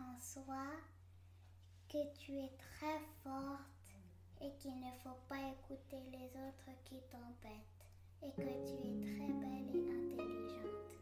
[0.00, 0.64] en soi,
[1.88, 3.60] que tu es très forte
[4.40, 7.84] et qu'il ne faut pas écouter les autres qui t'embêtent
[8.22, 11.00] et que tu es très belle et intelligente.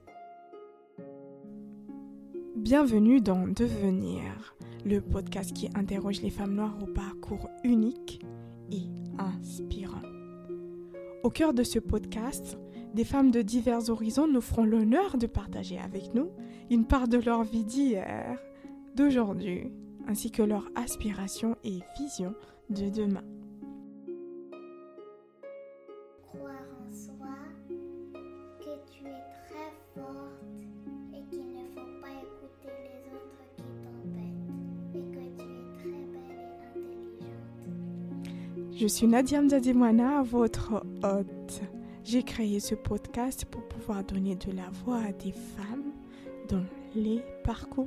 [2.56, 8.24] Bienvenue dans Devenir, le podcast qui interroge les femmes noires au parcours unique
[8.72, 8.88] et
[9.18, 10.02] inspirant.
[11.22, 12.58] Au cœur de ce podcast,
[12.94, 16.32] des femmes de divers horizons nous feront l'honneur de partager avec nous
[16.70, 18.40] une part de leur vie d'hier,
[18.94, 19.70] d'aujourd'hui,
[20.08, 22.34] ainsi que leurs aspirations et visions
[22.70, 23.24] de demain.
[26.22, 27.36] Croire en soi,
[28.60, 30.60] que tu es très forte
[31.12, 36.24] et qu'il ne faut pas écouter les autres qui t'embêtent et que tu es très
[36.28, 36.56] belle
[37.20, 38.78] et intelligente.
[38.78, 41.60] Je suis Nadia Mzadimwana, votre hôte.
[42.04, 45.92] J'ai créé ce podcast pour pouvoir donner de la voix à des femmes
[46.48, 47.86] dont les parcours,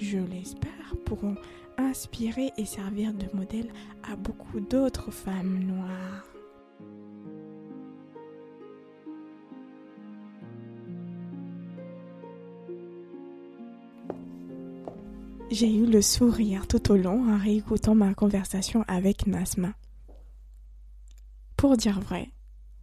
[0.00, 1.36] je l'espère, pourront
[1.76, 3.70] inspirer et servir de modèle
[4.10, 6.24] à beaucoup d'autres femmes noires.
[15.50, 19.72] J'ai eu le sourire tout au long en réécoutant ma conversation avec Nasma.
[21.56, 22.28] Pour dire vrai,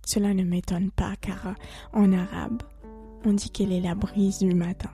[0.04, 1.54] cela ne m'étonne pas car
[1.94, 2.64] en arabe,
[3.24, 4.90] on dit qu'elle est la brise du matin,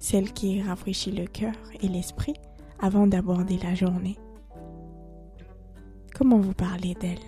[0.00, 2.34] celle qui rafraîchit le cœur et l'esprit
[2.80, 4.18] avant d'aborder la journée.
[6.14, 7.18] Comment vous parlez d'elle?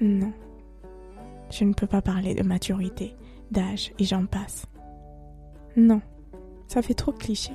[0.00, 0.32] Non,
[1.50, 3.14] je ne peux pas parler de maturité,
[3.52, 4.66] d'âge et j'en passe.
[5.76, 6.00] Non,
[6.66, 7.52] ça fait trop cliché.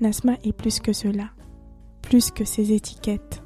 [0.00, 1.30] Nasma est plus que cela,
[2.02, 3.42] plus que ces étiquettes.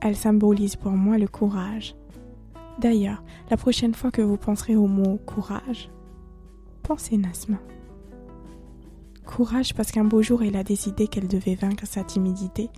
[0.00, 1.96] Elle symbolise pour moi le courage.
[2.78, 5.90] D'ailleurs, la prochaine fois que vous penserez au mot courage,
[6.82, 7.58] pensez Nasma.
[9.26, 12.70] Courage parce qu'un beau jour elle a décidé qu'elle devait vaincre sa timidité,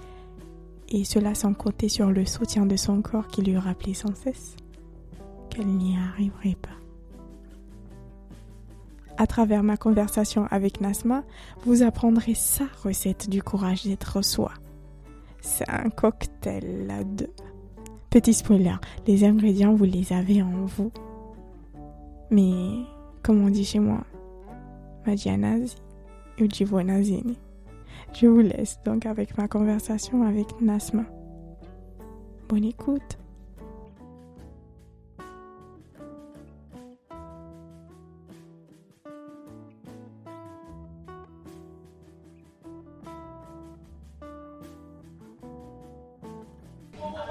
[0.88, 4.56] et cela sans compter sur le soutien de son corps qui lui rappelait sans cesse
[5.50, 6.70] qu'elle n'y arriverait pas.
[9.18, 11.24] À travers ma conversation avec Nasma,
[11.66, 14.52] vous apprendrez sa recette du courage d'être soi.
[15.42, 17.30] C'est un cocktail à deux.
[18.10, 18.74] Petit spoiler,
[19.06, 20.90] les ingrédients, vous les avez en vous.
[22.32, 22.84] Mais,
[23.22, 24.00] comme on dit chez moi,
[25.06, 25.76] Magianazi
[26.40, 27.38] ou Jivonazini.
[28.12, 31.04] Je vous laisse donc avec ma conversation avec Nasma.
[32.48, 33.19] Bonne écoute.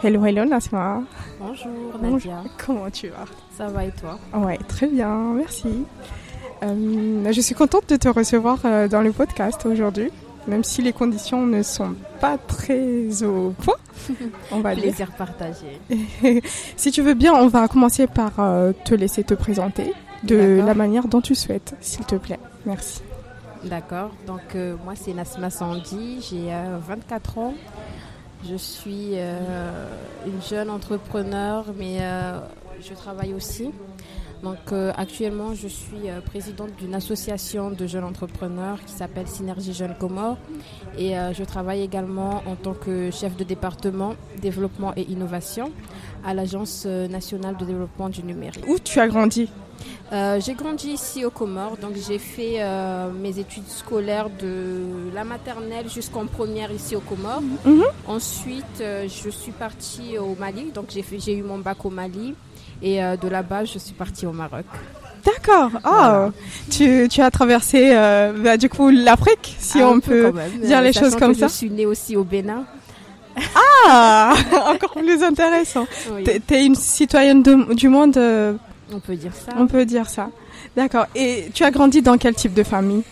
[0.04, 1.02] Hello, hello Nasma.
[1.40, 2.44] Bonjour Nadia.
[2.66, 3.26] Comment tu vas?
[3.52, 4.18] Ça va et toi?
[4.34, 5.86] Ouais, très bien, merci.
[6.64, 10.12] Euh, je suis contente de te recevoir euh, dans le podcast aujourd'hui,
[10.48, 13.76] même si les conditions ne sont pas très au point.
[14.52, 14.84] On va dire.
[14.84, 15.80] Plaisir partagé.
[16.78, 20.74] si tu veux bien, on va commencer par euh, te laisser te présenter de la
[20.74, 22.40] manière dont tu souhaites, s'il te plaît.
[22.66, 23.02] Merci.
[23.64, 24.12] D'accord.
[24.26, 27.54] Donc euh, moi c'est Nasma Sandi, j'ai euh, 24 ans.
[28.48, 29.88] Je suis euh,
[30.26, 32.40] une jeune entrepreneur, mais euh,
[32.82, 33.72] je travaille aussi.
[34.42, 39.74] Donc euh, actuellement, je suis euh, présidente d'une association de jeunes entrepreneurs qui s'appelle Synergie
[39.74, 40.38] Jeunes Comores.
[40.98, 45.72] Et euh, je travaille également en tant que chef de département développement et innovation
[46.26, 48.64] à l'Agence euh, nationale de développement du numérique.
[48.70, 49.50] Où tu as grandi?
[50.12, 54.82] Euh, j'ai grandi ici aux Comores, donc j'ai fait euh, mes études scolaires de
[55.14, 57.44] la maternelle jusqu'en première ici aux Comores.
[57.64, 57.84] Mhm.
[58.08, 62.34] Ensuite, euh, je suis partie au Mali, donc j'ai eu mon bac au Mali.
[62.82, 64.64] Et de là-bas, je suis partie au Maroc.
[65.26, 65.70] D'accord.
[65.76, 66.32] Oh, Voilà.
[66.72, 67.92] tu, tu as traversé
[68.42, 71.48] bah, du coup l'Afrique, si Ah, on peut même, dire les choses comme ça.
[71.48, 72.64] Je suis née aussi au Bénin.
[73.86, 74.34] Ah,
[74.74, 75.86] encore plus intéressant.
[76.14, 78.18] Oui, T'es t'es une citoyenne de- du monde,
[78.94, 79.52] on peut dire ça.
[79.58, 80.30] on peut dire ça.
[80.76, 81.06] D'accord.
[81.16, 83.04] Et tu as grandi dans quel type de famille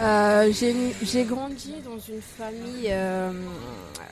[0.00, 3.30] Euh, j'ai grandi dans une famille euh,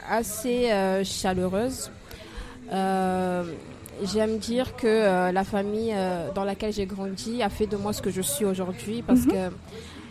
[0.09, 1.91] assez euh, chaleureuse.
[2.73, 3.45] Euh,
[4.03, 7.93] J'aime dire que euh, la famille euh, dans laquelle j'ai grandi a fait de moi
[7.93, 9.31] ce que je suis aujourd'hui parce Mhm.
[9.31, 9.55] que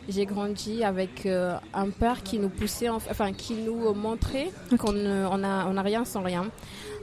[0.07, 4.93] j'ai grandi avec euh, un père qui nous poussait, en- enfin qui nous montrait qu'on
[4.93, 6.45] ne- on a, on a rien sans rien.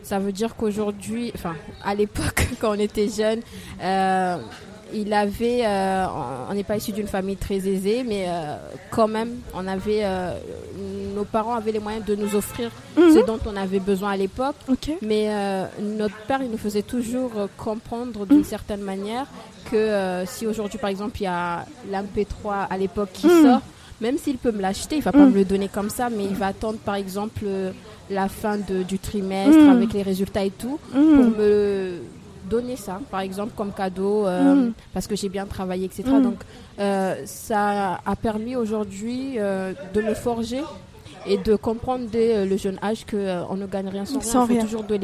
[0.03, 1.55] Ça veut dire qu'aujourd'hui, enfin
[1.85, 3.41] à l'époque quand on était jeune,
[3.83, 4.37] euh,
[4.93, 6.07] il avait, euh,
[6.51, 8.57] on- n'est pas issu d'une famille très aisée, mais euh,
[8.91, 10.33] quand même, on avait euh,
[11.15, 13.15] nos parents avaient les moyens de nous offrir Mhm.
[13.15, 14.57] ce dont on avait besoin à l'époque.
[14.69, 14.91] Ok.
[15.03, 19.27] Mais euh, notre père, il nous faisait toujours euh, comprendre d'une certaine manière
[19.71, 23.43] que euh, si aujourd'hui, par exemple, il y a l'MP3 à l'époque qui Mm.
[23.45, 23.61] sort,
[24.01, 25.31] même s'il peut me l'acheter, il va pas Mm.
[25.31, 27.71] me le donner comme ça, mais il va attendre, par exemple, euh,
[28.11, 29.69] la fin de- du trimestre Mm.
[29.71, 31.35] avec les résultats et tout pour Mhm.
[31.39, 31.93] me
[32.49, 34.73] donner ça, par exemple, comme cadeau, euh, Mm.
[34.93, 36.03] parce que j'ai bien travaillé, etc.
[36.09, 36.23] Mm.
[36.23, 36.39] Donc,
[36.81, 40.63] euh, ça a permis aujourd'hui euh, de me forger
[41.27, 44.23] et de comprendre dès le jeune âge qu'on ne gagne rien sans rien.
[44.23, 44.63] Sans Il faut rien.
[44.65, 44.99] toujours de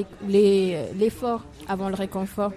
[0.98, 2.52] l'effort avant le réconfort.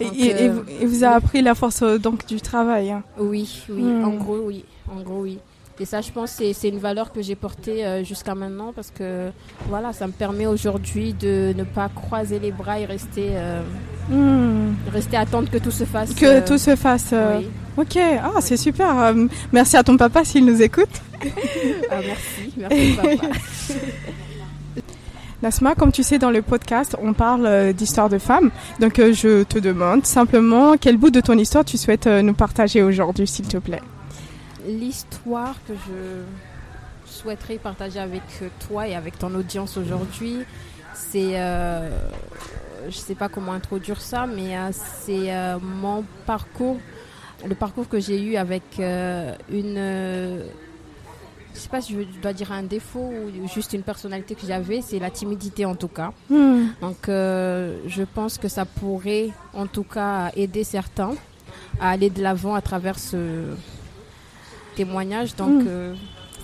[0.00, 2.90] Et, Donc, et- et vous- et vous a appris la force donc du travail.
[2.90, 3.02] hein.
[3.18, 4.04] Oui, oui, Mm.
[4.04, 4.64] en gros, oui.
[4.94, 5.38] En gros, oui.
[5.78, 8.90] Et ça, je pense, c'est c'est une valeur que j'ai portée euh, jusqu'à maintenant parce
[8.90, 9.28] que
[9.68, 13.60] voilà, ça me permet aujourd'hui de ne pas croiser les bras et rester, euh,
[14.08, 14.74] Mhm.
[14.92, 16.14] rester attendre que tout se fasse.
[16.14, 17.10] Que euh, tout se fasse.
[17.12, 17.48] euh, oui.
[17.76, 19.14] Ok, ah, c'est super.
[19.52, 20.88] merci à ton papa s'il nous écoute.
[21.90, 23.08] Ah, merci, merci papa.
[25.42, 28.50] Nasma, comme tu sais, dans le podcast, on parle d'histoire de femmes.
[28.80, 33.26] Donc, je te demande simplement quel bout de ton histoire tu souhaites nous partager aujourd'hui,
[33.26, 33.82] s'il te plaît.
[34.66, 40.44] L'histoire que je souhaiterais partager avec euh, toi et avec ton audience aujourd'hui,
[40.92, 41.88] c'est, euh,
[42.88, 46.78] je sais pas comment introduire ça, mais euh, c'est euh, mon parcours,
[47.46, 50.42] le parcours que j'ai eu avec une,
[51.56, 54.82] je sais pas si je dois dire un défaut ou juste une personnalité que j'avais,
[54.82, 56.12] c'est la timidité en tout cas.
[56.28, 56.66] Hmm.
[56.80, 61.14] Donc, euh, je pense que ça pourrait, en tout cas, aider certains
[61.80, 63.16] à aller de l'avant à travers ce
[64.76, 65.34] témoignage.
[65.36, 65.66] Donc, Mm.
[65.68, 65.94] euh,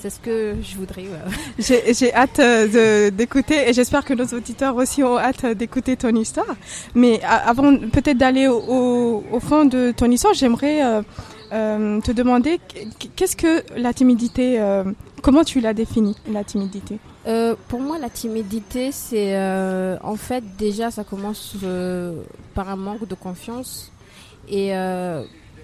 [0.00, 1.04] c'est ce que je voudrais.
[1.06, 1.30] euh,
[1.98, 6.54] J'ai hâte euh, d'écouter et j'espère que nos auditeurs aussi ont hâte d'écouter ton histoire.
[6.96, 11.02] Mais avant peut-être d'aller au, au- au fond de ton histoire, j'aimerais euh,
[11.52, 12.58] euh, te demander
[12.98, 14.46] qu- qu'est-ce que la timidité,
[15.22, 16.98] comment tu l'as définie, la timidité?
[17.68, 19.30] Pour moi, la timidité, c'est
[20.02, 21.54] en fait déjà, ça commence
[22.56, 23.92] par un manque de confiance
[24.48, 24.72] et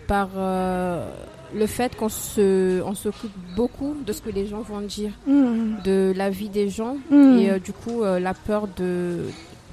[0.06, 0.28] par
[1.54, 5.76] le fait qu'on se, on s'occupe beaucoup de ce que les gens vont dire, Hmm.
[5.84, 7.38] de la vie des gens Hmm.
[7.38, 9.18] et euh, du coup euh, la peur de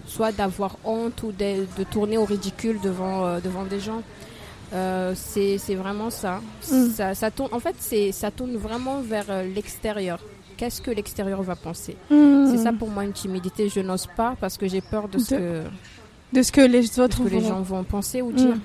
[0.07, 4.01] soit d'avoir honte ou de, de tourner au ridicule devant euh, devant des gens.
[5.15, 6.41] C'est vraiment ça.
[6.71, 6.89] Mm.
[6.89, 7.13] ça.
[7.15, 7.49] Ça tourne.
[7.53, 7.75] En fait,
[8.11, 9.25] ça tourne vraiment vers
[9.55, 10.19] l'extérieur.
[10.57, 11.95] Qu'est-ce que l'extérieur va penser?
[12.09, 13.69] C'est ça pour moi une timidité.
[13.69, 15.61] Je n'ose pas parce que j'ai peur de ce De- que,
[16.37, 18.55] de ce que les de ce autres que les vont- gens vont penser ou dire.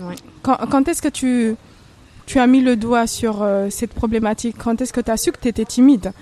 [0.00, 0.14] Ouais.
[0.42, 1.54] Quand, quand est-ce que tu,
[2.28, 5.32] tu as mis le doigt sur euh, cette problématique Quand est-ce que tu as su
[5.32, 6.12] que tu étais timide?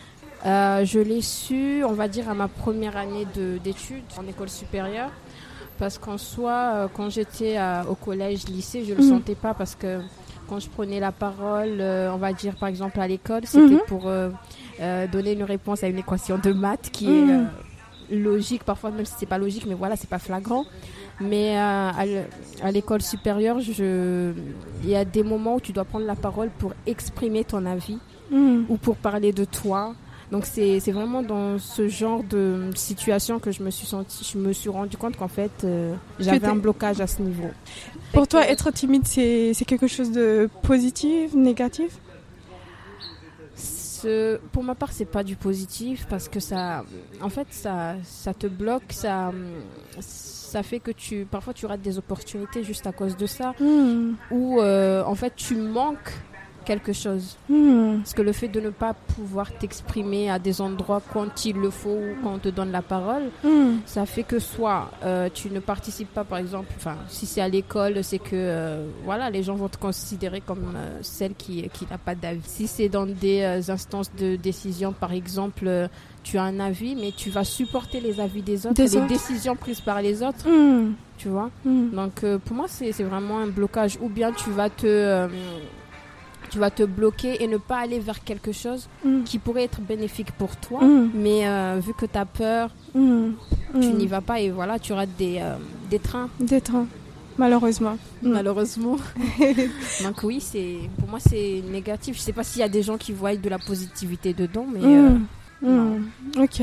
[0.47, 4.49] Euh, je l'ai su, on va dire, à ma première année de- d'études en école
[4.49, 5.11] supérieure.
[5.81, 7.57] Parce qu'en soi, euh, quand j'étais
[7.91, 9.11] au collège, lycée, je ne le Mhm.
[9.11, 9.99] sentais pas parce que
[10.49, 11.81] quand je prenais la parole,
[12.15, 13.81] on va dire par exemple à l'école, c'était Mhm.
[13.89, 14.03] pour
[15.13, 17.49] donner une réponse à une équation de maths qui Mhm.
[18.11, 20.65] est logique, parfois même si c'est pas logique, mais voilà, c'est pas flagrant.
[21.21, 22.23] Mais euh,
[22.63, 24.33] à l'école supérieure, je...
[24.85, 27.99] il y a des moments où tu dois prendre la parole pour exprimer ton avis
[28.31, 28.65] Hmm.
[28.69, 29.95] ou pour parler de toi.
[30.33, 34.53] Donc c'est vraiment dans ce genre de situation que je me suis senti, je me
[34.53, 37.49] suis rendu compte qu'en fait euh, j'avais un blocage à ce niveau.
[38.13, 41.99] Pour toi, être timide, c'est quelque chose de positif, négatif?
[44.03, 46.85] Ce- pour ma part c'est pas du positif parce que ça,
[47.21, 49.33] en fait ça ça te bloque, ça
[50.01, 54.15] ça fait que tu parfois tu rates des opportunités juste à cause de ça Hmm.
[54.31, 56.13] ou euh, en fait tu manques
[56.67, 57.37] quelque chose.
[57.49, 57.99] Hmm.
[57.99, 61.71] Parce que le fait de ne pas pouvoir t'exprimer à des endroits quand il le
[61.71, 63.77] faut ou quand on te donne la parole, Hmm.
[63.87, 67.49] ça fait que soit euh, tu ne participes pas, par exemple, enfin, si c'est à
[67.49, 71.87] l'école, c'est que euh, voilà, les gens vont te considérer comme euh, celle qui, qui
[71.91, 72.43] n'a pas d'avis.
[72.45, 75.89] Si c'est dans des instances de décision, par exemple,
[76.25, 79.07] tu as un avis, mais tu vas supporter les avis des autres, Des les autres.
[79.07, 80.93] décisions prises par les autres, Hmm.
[81.17, 81.51] tu vois.
[81.65, 83.97] Donc pour moi, c'est vraiment un blocage.
[84.03, 85.29] Ou bien tu vas te.
[86.51, 89.23] Tu vas te bloquer et ne pas aller vers quelque chose Hmm.
[89.25, 90.83] qui pourrait être bénéfique pour toi.
[90.83, 91.11] Hmm.
[91.15, 93.33] Mais euh, vu que tu as peur, Hmm.
[93.81, 95.57] tu n'y vas pas et voilà, tu rates des, euh,
[95.91, 96.87] des trains, Des trains,
[97.39, 97.99] malheureusement.
[98.23, 98.97] Malheureusement.
[100.05, 102.17] Donc oui, c'est pour moi c'est négatif.
[102.17, 104.81] Je sais pas s'il y a des gens qui voient de la positivité dedans, mais
[104.85, 105.99] euh.
[106.39, 106.63] Ok.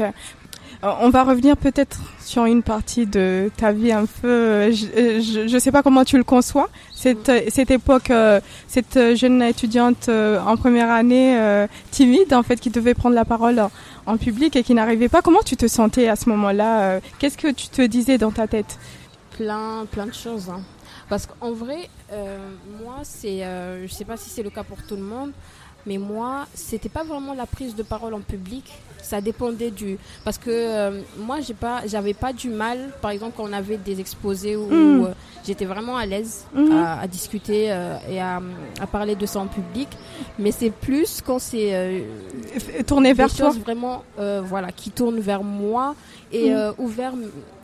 [0.83, 4.27] Euh, On va revenir peut-être sur une partie de ta vie un peu.
[4.27, 6.69] euh, Je, euh, je, je sais pas comment tu le conçois.
[6.93, 12.43] Cette, euh, époque, euh, cette euh, jeune étudiante euh, en première année euh, timide, en
[12.43, 13.61] fait, qui devait prendre la parole
[14.05, 15.21] en, public et qui n'arrivait pas.
[15.21, 18.47] Comment tu te sentais à ce moment-là euh, Qu'est-ce que tu te disais dans ta
[18.47, 18.77] tête?
[19.37, 20.49] Plein, plein de choses.
[20.49, 20.61] hein.
[21.09, 22.37] Parce qu'en vrai, euh,
[22.83, 25.31] moi, c'est, euh, je sais pas si c'est le cas pour tout le monde,
[25.85, 28.65] mais moi, c'était pas vraiment la prise de parole en public.
[29.01, 33.33] Ça dépendait du, parce que euh, moi, j'ai pas, j'avais pas du mal, par exemple,
[33.35, 35.03] quand on avait des exposés où, Mm.
[35.03, 35.13] euh,
[35.45, 36.71] j'étais vraiment à l'aise Mhm.
[36.71, 38.41] à, à discuter euh, et à,
[38.79, 39.89] à parler de ça en public.
[40.39, 41.99] Mais c'est plus quand c'est euh,
[42.55, 43.49] F- Tourner des vers toi.
[43.49, 45.95] choses vraiment euh, voilà qui tournent vers moi
[46.31, 46.53] et Mm.
[46.55, 47.13] euh, ouvert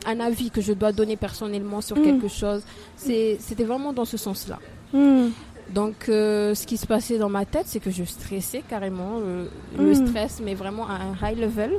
[0.06, 2.02] un avis que je dois donner personnellement sur Mm.
[2.04, 2.62] quelque chose
[2.96, 4.58] c'est c'était vraiment dans ce sens là
[4.92, 5.28] Hmm.
[5.74, 9.46] Donc euh, ce qui se passait dans ma tête c'est que je stressais carrément euh,
[9.78, 10.06] le Mm.
[10.08, 11.72] stress mais vraiment à un high level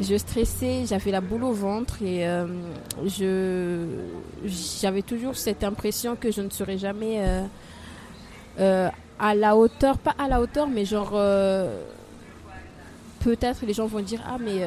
[0.00, 2.46] je stressais j'avais la boule au ventre et euh,
[3.06, 3.84] je
[4.80, 7.20] j'avais toujours cette impression que je ne serais jamais
[8.60, 11.12] euh, à la hauteur pas à la hauteur mais genre
[13.20, 14.66] peut-être les gens vont dire ah mais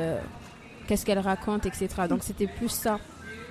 [0.88, 3.00] qu'est-ce qu'elle raconte etc donc c'était plus ça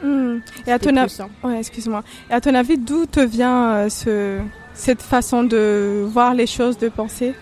[0.03, 0.39] Hmm.
[0.67, 1.29] Et à ton, a- plus ça.
[1.45, 2.03] ouais, excuse-moi.
[2.31, 4.41] Et à ton avis, d'où te vient ce,
[4.81, 7.35] cette façon de voir les choses, de penser?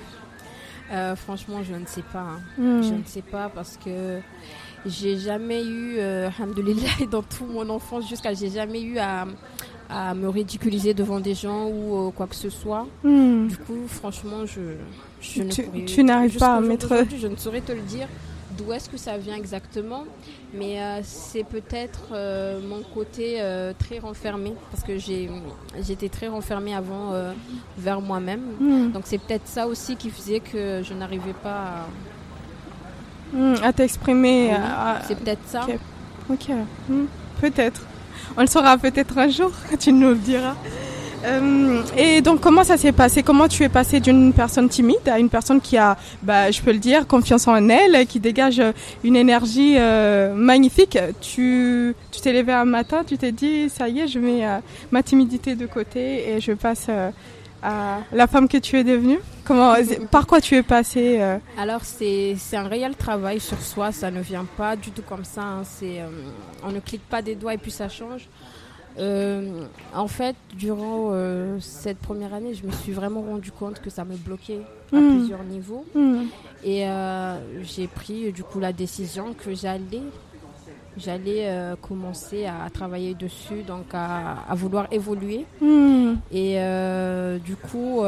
[0.90, 2.40] Euh, franchement je ne sais pas hein.
[2.57, 2.83] Hmm.
[2.83, 4.21] Je ne sais pas parce que
[4.87, 6.30] j'ai jamais eu, euh,
[7.11, 9.26] dans tout mon enfance jusqu'à j'ai jamais eu à,
[9.90, 12.87] à me ridiculiser devant des gens ou euh, quoi que ce soit.
[13.04, 13.49] Hmm.
[13.49, 14.61] Du coup, franchement, je,
[15.21, 18.09] je ne Tu- pourrais- tu n'arrives pas à mettre- Je ne saurais te le dire
[18.59, 20.05] d'où est-ce que ça vient exactement,
[20.53, 25.31] mais euh, c'est peut-être euh, mon côté euh, très renfermé parce que j'ai
[25.87, 27.12] j'étais très renfermée avant
[27.79, 28.43] vers moi-même.
[28.61, 28.91] Hmm.
[28.91, 31.62] Donc c'est peut-être ça aussi qui faisait que je n'arrivais pas
[33.33, 33.37] à...
[33.37, 33.55] Hmm.
[33.62, 34.49] À t'exprimer.
[34.50, 35.62] Oui, à- C'est peut-être ça.
[35.67, 35.79] ok.
[36.31, 36.49] Ok,
[36.88, 37.05] Hmm.
[37.41, 37.83] peut-être.
[38.37, 40.55] On le saura peut-être un jour, tu nous le diras.
[41.25, 43.23] Euh, et donc, comment ça s'est passé?
[43.23, 46.73] Comment tu es passé d'une personne timide à une personne qui a, bah, je peux
[46.73, 48.63] le dire, confiance en elle, qui dégage
[49.03, 50.99] une énergie euh, magnifique?
[51.21, 54.59] Tu tu t'es levé un matin, tu t'es dit, ça y est, je mets euh,
[54.91, 57.11] ma timidité de côté et je passe euh,
[57.63, 59.75] à la femme que tu es devenue Comment,
[60.11, 61.39] Par quoi tu es passé euh?
[61.59, 65.43] Alors c'est un réel travail sur soi, ça ne vient pas du tout comme ça.
[65.43, 65.63] hein.
[65.65, 66.09] C'est euh,
[66.65, 68.29] on ne clique pas des doigts et puis ça change.
[68.99, 69.62] Euh,
[69.95, 74.05] en fait, durant euh, cette première année, je me suis vraiment rendu compte que ça
[74.05, 74.61] me bloquait
[74.93, 75.19] à Mm.
[75.19, 75.85] plusieurs niveaux.
[75.95, 76.23] Hmm.
[76.64, 80.02] Et euh, j'ai pris du coup la décision que j'allais
[80.97, 81.49] j'allais
[81.81, 85.45] commencer à travailler dessus, donc à, à vouloir évoluer.
[85.61, 86.14] Hmm.
[86.33, 86.59] Et
[87.45, 88.00] du coup,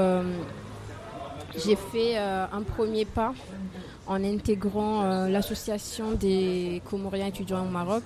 [1.56, 3.32] j'ai fait un premier pas
[4.08, 8.02] en intégrant l'association des Comoriens étudiants au Maroc.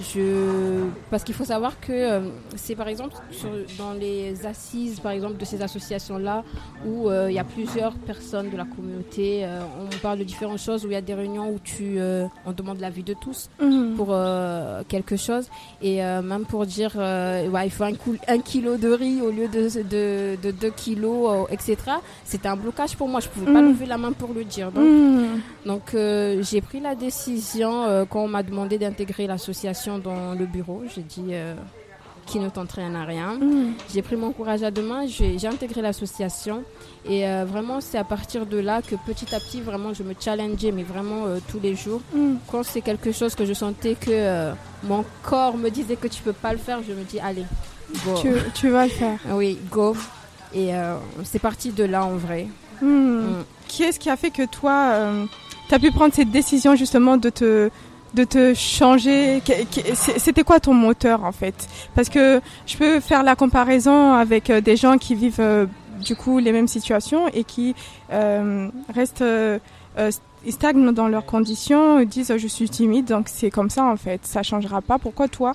[0.00, 0.86] Je...
[1.10, 2.20] Parce qu'il faut savoir que euh,
[2.56, 6.44] c'est par exemple sur- dans les assises par exemple de ces associations-là
[6.86, 10.60] où euh, il y a plusieurs personnes de la communauté, euh, on parle de différentes
[10.60, 13.48] choses, où il y a des réunions où tu, euh, on demande l'avis de tous
[13.60, 13.94] Hmm.
[13.96, 15.48] pour euh, quelque chose
[15.82, 17.92] et euh, même pour dire euh, ouais, il faut un,
[18.28, 21.76] un kilo de riz au lieu de, de, de 2 kilos, etc.
[22.24, 23.68] C'était un blocage pour moi, je pouvais pas Mm.
[23.68, 24.70] lever la main pour le dire.
[24.70, 25.40] Donc, Hmm.
[25.66, 30.44] donc euh, j'ai pris la décision euh, quand on m'a demandé d'intégrer l'association dans le
[30.44, 30.82] bureau.
[30.94, 31.54] J'ai dit euh,
[32.28, 33.34] qui ne tente rien à rien.
[33.40, 33.72] Hmm.
[33.92, 36.62] J'ai pris mon courage à deux mains, j'ai intégré l'association
[37.08, 40.14] et euh, vraiment c'est à partir de là que petit à petit vraiment je me
[40.18, 42.00] challengeais mais vraiment euh, tous les jours.
[42.14, 42.34] Hmm.
[42.50, 44.52] Quand c'est quelque chose que je sentais que euh,
[44.84, 47.44] mon corps me disait que tu peux pas le faire, je me dis allez,
[48.04, 48.14] go.
[48.20, 49.18] Tu, tu vas le faire.
[49.30, 49.96] Oui, go.
[50.54, 50.70] Et
[51.24, 52.46] c'est parti de là en vrai.
[52.80, 52.86] Hmm.
[52.86, 53.44] Mm.
[53.66, 54.94] Qui est-ce qui a fait que toi,
[55.68, 57.70] tu as pu prendre cette décision justement de te,
[58.18, 59.40] de te changer
[59.94, 61.68] C'était quoi ton moteur en fait?
[61.94, 65.66] Parce que je peux faire la comparaison avec euh, des gens qui vivent euh,
[66.04, 67.74] du coup les mêmes situations et qui
[68.12, 69.22] euh, restent...
[69.22, 69.58] euh,
[70.48, 74.42] stagnent dans leurs conditions, disent je suis timide, donc c'est comme ça en fait, ça
[74.42, 74.98] changera pas.
[74.98, 75.52] Pourquoi toi,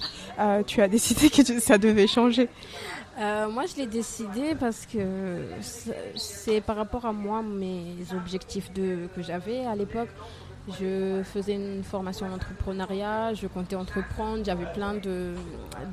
[0.67, 2.50] tu as décidé que ça devait changer?
[3.17, 5.00] Moi, je l'ai décidé parce que
[6.15, 10.10] c'est par rapport à moi, mes objectifs de, que j'avais à l'époque.
[10.67, 14.96] Je faisais une formation en entrepreneuriat, je comptais entreprendre, j'avais plein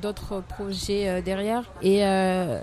[0.01, 1.69] d'autres projets euh, derrière.
[1.81, 2.61] Et euh,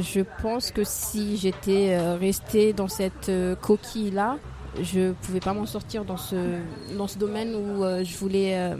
[0.00, 3.30] je pense que si j'étais euh, restée dans cette
[3.60, 4.38] coquille-là,
[4.80, 6.58] je pouvais pas m'en sortir dans ce
[6.96, 8.72] dans ce domaine où je voulais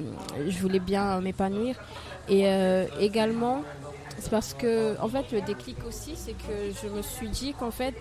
[0.49, 1.76] je voulais bien m'épanouir.
[2.31, 2.47] Et
[2.99, 3.62] également,
[4.19, 7.71] c'est parce que, en fait, le déclic aussi, c'est que je me suis dit qu'en
[7.71, 7.95] fait,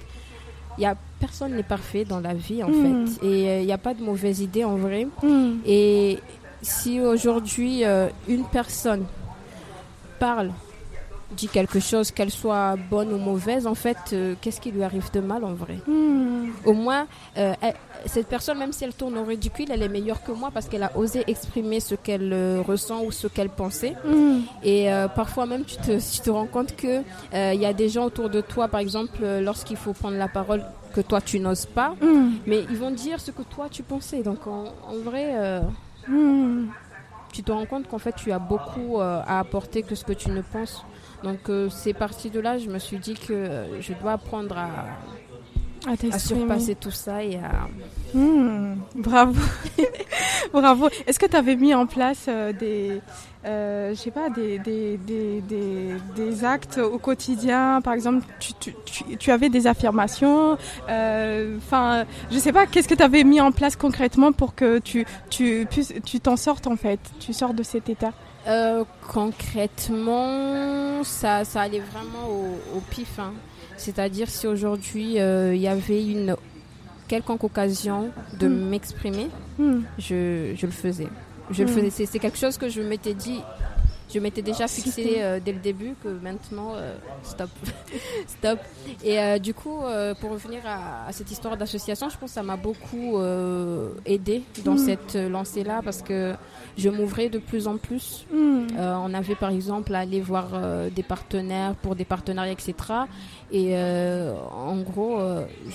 [0.80, 3.08] y a personne n'est parfait dans la vie, en Mm.
[3.08, 5.08] fait, et euh, il n'y a pas de mauvaise idée en vrai.
[5.22, 5.58] Hmm.
[5.66, 6.20] Et
[6.62, 9.06] si aujourd'hui euh, une personne
[10.20, 10.52] parle
[11.36, 15.10] dit quelque chose, qu'elle soit bonne ou mauvaise, en fait, euh, qu'est-ce qui lui arrive
[15.12, 16.50] de mal en vrai Hmm.
[16.66, 17.08] Au moins,
[17.38, 20.50] euh, elle- cette personne, même si elle tourne au ridicule, elle est meilleure que moi
[20.54, 23.96] parce qu'elle a osé exprimer ce qu'elle euh, ressent ou ce qu'elle pensait.
[24.06, 24.40] Hmm.
[24.64, 28.06] Et parfois même, tu te, tu te rends compte euh, il y a des gens
[28.06, 31.96] autour de toi, par exemple, lorsqu'il faut prendre la parole, que toi tu n'oses pas,
[32.02, 32.32] Hmm.
[32.46, 34.24] mais ils vont dire ce que toi tu pensais.
[34.24, 35.62] Donc en, en vrai,
[37.32, 40.14] tu te rends compte qu'en fait tu as beaucoup euh, à apporter que ce que
[40.14, 40.84] tu ne penses.
[41.24, 44.58] Donc euh, c'est parti de là, je me suis dit que euh, je dois apprendre
[44.58, 44.70] à,
[45.88, 46.40] À à t'exprimer.
[46.42, 47.68] surpasser tout ça et à...
[48.14, 49.40] Hmm, bravo,
[50.54, 50.90] bravo.
[51.08, 53.02] Est-ce que tu avais mis en place euh, des,
[53.46, 57.80] euh, je sais pas, des, des, des, des, des actes au quotidien?
[57.82, 60.58] Par exemple, tu, tu, tu, tu avais des affirmations.
[60.90, 62.66] Enfin, je sais pas.
[62.66, 66.36] Qu'est-ce que tu avais mis en place concrètement pour que tu, tu, puisses- tu t'en
[66.36, 68.12] sortes en fait, tu sors de cet état?
[68.48, 68.84] Euh,
[69.82, 73.20] concrètement, ça, ça allait vraiment au, au pif.
[73.20, 73.34] hein.
[73.78, 76.36] C'est-à-dire si aujourd'hui euh, il y avait une
[77.08, 78.70] quelconque occasion de Mm.
[78.70, 79.82] m'exprimer, Hmm.
[79.98, 81.08] je, je le faisais.
[81.52, 81.74] Je le Mm.
[81.90, 82.06] faisais.
[82.06, 83.42] C'est quelque chose que je m'étais dit,
[84.14, 87.50] je m'étais déjà fixé C'était- euh, dès le début que maintenant, euh, stop,
[88.28, 88.60] stop.
[89.04, 89.80] Et euh, du coup,
[90.20, 93.20] pour revenir à, à cette histoire d'association, je pense que ça m'a beaucoup
[94.06, 94.78] aidé dans Mm.
[94.78, 96.34] cette lancée-là parce que
[96.78, 98.26] je m'ouvrais de plus en plus.
[98.34, 100.48] Euh, on avait par exemple à aller voir
[100.96, 102.74] des partenaires pour des partenariats, etc.
[103.52, 105.20] Et en gros,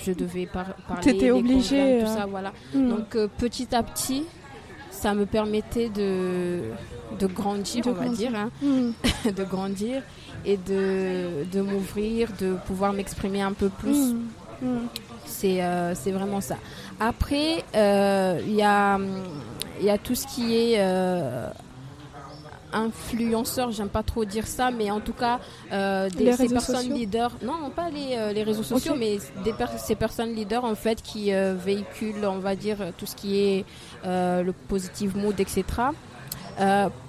[0.03, 1.03] je devais par- parler.
[1.03, 2.51] T'étais obligée, tout ça, voilà.
[2.73, 2.89] Hmm.
[2.89, 4.23] Donc petit à petit,
[4.97, 6.61] ça me permettait de,
[7.19, 8.91] de grandir, De on va dire, hein, Hmm.
[9.31, 10.01] de grandir
[10.45, 14.13] et de, de m'ouvrir, de pouvoir m'exprimer un peu plus.
[14.61, 14.87] Hmm.
[15.25, 16.57] C'est euh, c'est vraiment ça.
[16.99, 18.97] Après, euh, il y, a,
[19.79, 20.77] il y a tout ce qui est
[22.73, 25.39] euh, influenceur, j'aime pas trop dire ça, mais en tout cas,
[25.71, 29.53] euh, des, ces personnes sociaux leaders, non, pas les, euh, les réseaux sociaux, mais des
[29.53, 33.37] per- ces personnes leaders en fait qui euh, véhiculent, on va dire, tout ce qui
[33.39, 33.65] est
[34.03, 35.63] le positive mood, etc.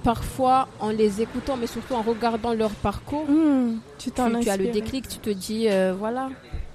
[0.02, 3.78] Parfois, en les écoutant, mais surtout en regardant leur parcours, Hmm.
[3.98, 6.28] Tu tu, tu as le déclic, tu te dis, voilà,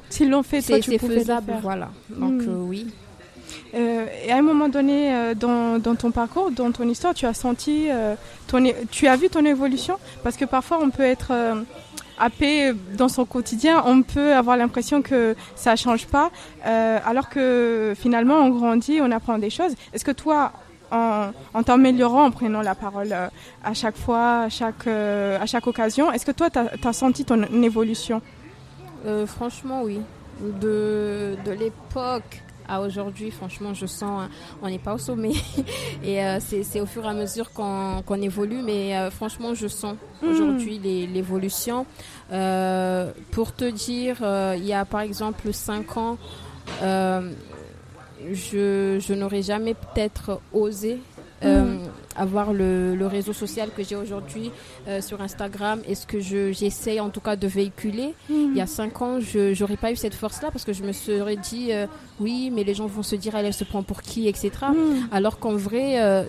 [0.10, 1.90] S'ils l'ont fait, c'est faisable, voilà.
[2.10, 2.50] Donc Mm.
[2.50, 2.88] euh, oui.
[3.74, 7.34] Euh, et à un moment donné, euh, dans, ton parcours, dans ton histoire, tu as
[7.34, 8.16] senti, euh,
[8.48, 9.98] ton, tu as vu ton évolution?
[10.24, 11.34] Parce que parfois, on peut être
[12.20, 16.30] happé dans son quotidien, on peut avoir l'impression que ça change pas,
[16.64, 19.74] alors que finalement, on grandit, on apprend des choses.
[19.94, 20.52] Est-ce que toi,
[20.92, 23.14] en, t'améliorant, en prenant la parole
[23.64, 27.42] à chaque fois, à chaque, à chaque occasion, est-ce que toi, tu as, senti ton
[27.64, 28.22] évolution?
[29.26, 30.00] Franchement, oui.
[30.42, 34.30] De, de l'époque à aujourd'hui, franchement, je sens,
[34.62, 35.34] on n'est pas au sommet.
[36.04, 39.68] Et euh, c'est au fur et à mesure qu'on qu'on évolue, mais euh, franchement, je
[39.68, 40.30] sens Mhm.
[40.30, 41.86] aujourd'hui l'évolution.
[42.32, 46.18] Euh, pour te dire, euh, il y a par exemple 5 ans,
[48.32, 51.00] je, je n'aurais jamais peut-être osé
[51.46, 51.80] euh, Mhm.
[52.16, 54.52] avoir le, le réseau social que j'ai aujourd'hui
[54.88, 58.14] euh, sur Instagram et ce que je- j'essaie en tout cas de véhiculer.
[58.30, 60.92] Il y a cinq ans, je n'aurais pas eu cette force-là parce que je me
[60.92, 61.88] serais dit euh,
[62.20, 64.52] oui, mais les gens vont se dire elle, elle se prend pour qui, etc.
[64.70, 65.08] Mhm.
[65.12, 66.24] Alors qu'en vrai, euh,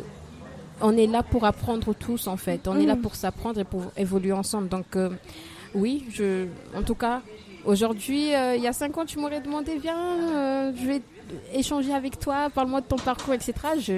[0.81, 2.66] on est là pour apprendre tous en fait.
[2.66, 4.68] On est là pour s'apprendre et pour évoluer ensemble.
[4.68, 4.96] Donc
[5.74, 6.46] oui, je,
[6.77, 7.20] en tout cas,
[7.64, 11.03] aujourd'hui, euh, il y a cinq ans, tu m'aurais demandé viens, euh, je vais
[11.55, 13.53] échanger avec toi, parle-moi de ton parcours, etc.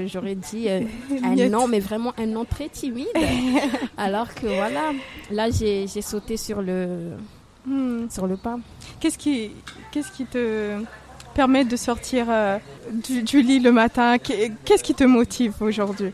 [0.07, 0.81] J'aurais dit euh,
[1.25, 3.07] un non, mais vraiment un non très timide.
[3.97, 4.93] Alors que voilà,
[5.31, 7.11] là j'ai sauté sur le
[7.69, 8.09] Hmm.
[8.09, 8.59] sur le pas.
[9.01, 9.51] Qu'est-ce qui,
[9.91, 10.79] qu'est-ce qui te
[11.35, 12.59] permet de sortir euh,
[12.93, 14.19] du, du lit le matin?
[14.19, 16.12] Qu'est- Qu'est-ce qui te motive aujourd'hui?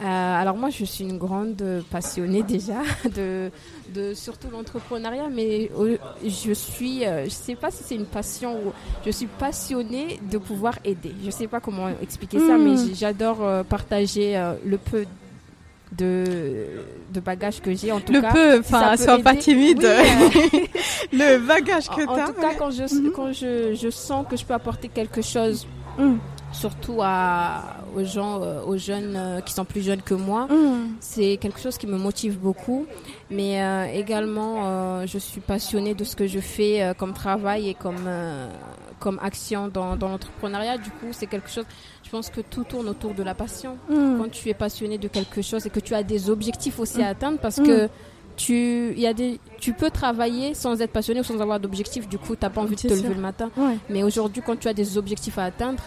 [0.00, 2.82] Euh, alors moi, je suis une grande passionnée déjà
[3.16, 3.50] de,
[3.92, 8.54] de surtout l'entrepreneuriat, mais euh, je suis, euh, je sais pas si c'est une passion
[8.64, 8.72] ou
[9.04, 11.12] je suis passionnée de pouvoir aider.
[11.24, 15.04] Je sais pas comment expliquer ça, mais j- j'adore euh, partager le peu
[15.92, 16.66] de,
[17.12, 18.32] de bagages que j'ai en tout Le cas.
[18.32, 19.78] peu, enfin, sois pas timide.
[19.78, 20.66] Oui, euh,
[21.12, 22.26] le bagage que en, en tu as.
[22.26, 23.12] tout cas, quand je, Mhm.
[23.12, 26.18] quand je, je sens que je peux apporter quelque chose, Hmm.
[26.52, 30.88] surtout à, aux gens, euh, aux jeunes euh, qui sont plus jeunes que moi, Hmm.
[31.00, 32.86] c'est quelque chose qui me motive beaucoup.
[33.30, 37.68] Mais euh, également, euh, je suis passionnée de ce que je fais euh, comme travail
[37.68, 38.08] et comme,
[38.98, 40.78] comme action dans, dans l'entrepreneuriat.
[40.78, 41.64] Du coup, c'est quelque chose,
[42.04, 43.76] je pense que tout tourne autour de la passion.
[43.88, 44.18] Hmm.
[44.18, 47.02] Quand tu es passionné de quelque chose et que tu as des objectifs aussi Mm.
[47.02, 47.66] à atteindre, parce Mm.
[47.66, 47.88] que
[48.36, 52.08] tu, y a des, tu peux travailler sans être passionné ou sans avoir d'objectifs.
[52.08, 53.02] Du coup, tu n'as pas envie de te sûr.
[53.02, 53.50] lever le matin.
[53.56, 53.76] Ouais.
[53.90, 55.82] Mais aujourd'hui, quand tu as des objectifs à atteindre,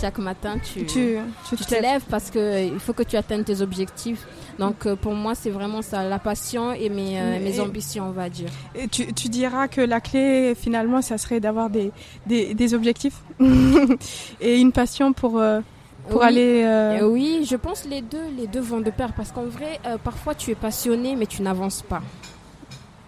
[0.00, 1.16] chaque matin, tu, Tu,
[1.48, 1.82] tu, tu te lèves.
[1.82, 4.26] lèves parce qu'il faut que tu atteignes tes objectifs.
[4.58, 8.12] Donc euh, pour moi, c'est vraiment ça, la passion et mes, euh, mes ambitions, on
[8.12, 8.48] va dire.
[8.74, 11.90] Et tu, tu diras que la clé, finalement, ça serait d'avoir des,
[12.26, 13.20] des, des objectifs
[14.40, 15.60] et une passion pour, euh,
[16.08, 16.26] pour Oui.
[16.26, 17.00] aller.
[17.02, 20.50] oui, je pense les deux, les deux vont de pair parce qu'en vrai, parfois tu
[20.50, 22.02] es passionné mais tu n'avances pas.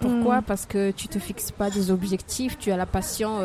[0.00, 0.38] Pourquoi?
[0.40, 0.44] Mm.
[0.44, 3.38] Parce que tu te fixes pas des objectifs, tu as la passion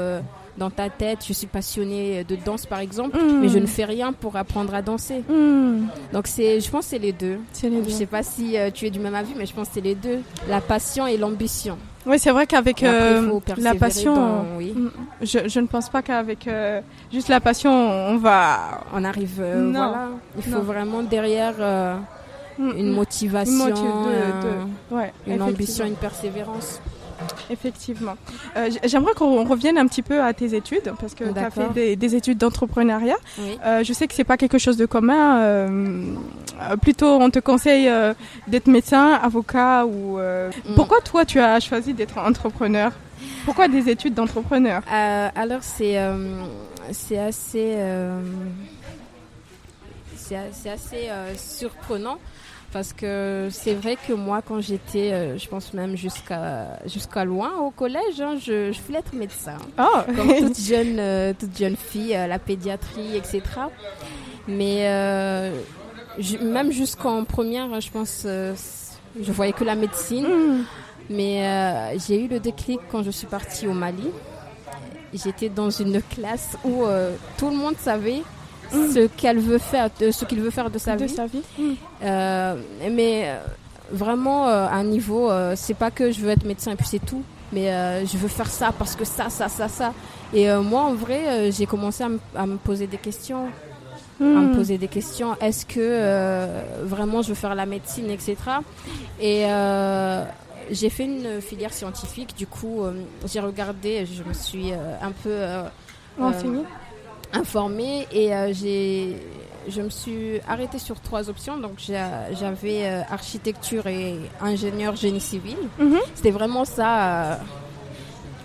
[0.57, 1.19] dans ta tête.
[1.27, 3.39] Je suis passionnée de danse par exemple, Mm.
[3.41, 5.23] mais je ne fais rien pour apprendre à danser.
[5.29, 7.39] hmm, Donc c'est, je pense que c'est les deux.
[7.61, 7.89] Je deux.
[7.89, 9.95] sais pas si euh, tu es du même avis, mais je pense que c'est les
[9.95, 11.77] deux, la passion et l'ambition.
[12.07, 14.73] Oui, c'est vrai qu'avec euh, la passion, dans- oui.
[14.75, 14.89] mm,
[15.23, 16.79] je, je ne pense pas qu'avec euh,
[17.11, 18.81] juste la passion, on va.
[18.93, 19.71] On arrive, Non.
[19.71, 20.07] voilà.
[20.37, 20.61] Il faut Non.
[20.61, 21.55] vraiment derrière
[22.57, 25.45] Mm, une mm, motivation, une motive de- de- ouais, une effectivement.
[25.47, 26.79] ambition, une persévérance.
[27.49, 28.15] Effectivement.
[28.57, 31.73] Euh, J'aimerais qu'on revienne un petit peu à tes études, parce que tu as fait
[31.73, 33.17] des, des études d'entrepreneuriat.
[33.39, 33.57] Oui.
[33.65, 35.39] Euh, je sais que c'est pas quelque chose de commun.
[35.39, 36.15] euh,
[36.81, 37.89] plutôt, on te conseille
[38.47, 40.17] d'être médecin, avocat ou.
[40.17, 40.75] Mm.
[40.75, 42.91] Pourquoi toi, tu as choisi d'être entrepreneur?
[43.45, 44.81] Pourquoi des études d'entrepreneur?
[44.89, 45.97] Alors c'est
[46.91, 47.77] c'est assez
[50.15, 52.17] c'est assez surprenant
[52.75, 57.53] parce que c'est vrai que moi quand j'étais euh, je pense même jusqu'à jusqu'à loin
[57.61, 61.77] au collège hein, je, je voulais être médecin Oh, comme toute jeune euh, toute jeune
[61.77, 63.39] fille euh, la pédiatrie etc
[64.49, 65.51] mais euh,
[66.41, 70.65] même jusqu'en première hein, je pense je voyais que la médecine Mm.
[71.11, 74.09] mais j'ai eu le déclic quand je suis partie au Mali.
[75.13, 76.83] J'étais dans une classe où
[77.37, 78.23] tout le monde savait
[78.71, 81.13] ce qu'elle veut faire, de- ce qu'il veut faire de sa de vie.
[81.13, 81.41] sa vie.
[82.03, 82.55] Euh,
[82.91, 83.37] mais euh,
[83.91, 86.87] vraiment euh, à un niveau, euh, c'est pas que je veux être médecin et puis
[86.87, 87.23] c'est tout.
[87.53, 87.69] Mais
[88.05, 89.93] je veux faire ça parce que ça, ça, ça, ça.
[90.33, 93.47] Et moi, en vrai, j'ai commencé à me- à me poser des questions
[94.19, 94.55] à me Mm.
[94.55, 95.35] poser des questions.
[95.41, 98.35] Est-ce que vraiment je veux faire la médecine, etc.
[99.21, 99.45] Et
[100.71, 102.35] j'ai fait une filière scientifique.
[102.35, 102.81] Du coup,
[103.31, 105.63] j'ai regardé, je me suis un peu euh,
[106.19, 106.63] Renseigné.
[107.33, 109.17] Informée et euh, j'ai
[109.67, 111.57] je me suis arrêtée sur trois options.
[111.57, 115.57] Donc j'avais euh, architecture et ingénieur génie civil.
[115.79, 115.97] Mhm.
[116.13, 117.31] C'était vraiment ça.
[117.33, 117.35] euh,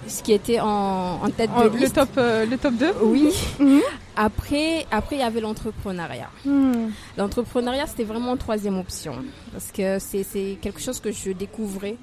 [0.09, 1.95] ce qui était en, en tête de le liste.
[1.95, 3.33] top, euh, le top 2 Oui.
[3.61, 3.81] Mhm.
[4.17, 6.29] Après, après, il y avait l'entrepreneuriat.
[6.45, 6.89] Mm.
[7.17, 9.15] L'entrepreneuriat, c'était vraiment troisième option.
[9.53, 11.97] Parce que c'est c'est quelque chose que je découvrais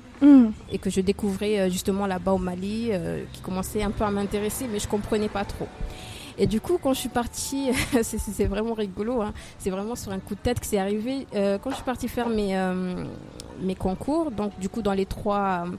[0.71, 4.09] et que je découvrais euh, justement là-bas au Mali, euh, qui commençait un peu à
[4.09, 5.67] m'intéresser, mais je comprenais pas trop.
[6.37, 7.71] Et du coup, quand je suis partie,
[8.03, 11.25] c'est- vraiment rigolo, hein, c'est vraiment sur un coup de tête que c'est arrivé.
[11.35, 13.03] Euh, quand je suis partie faire mes, euh,
[13.61, 15.71] mes concours, donc du coup dans les trois euh,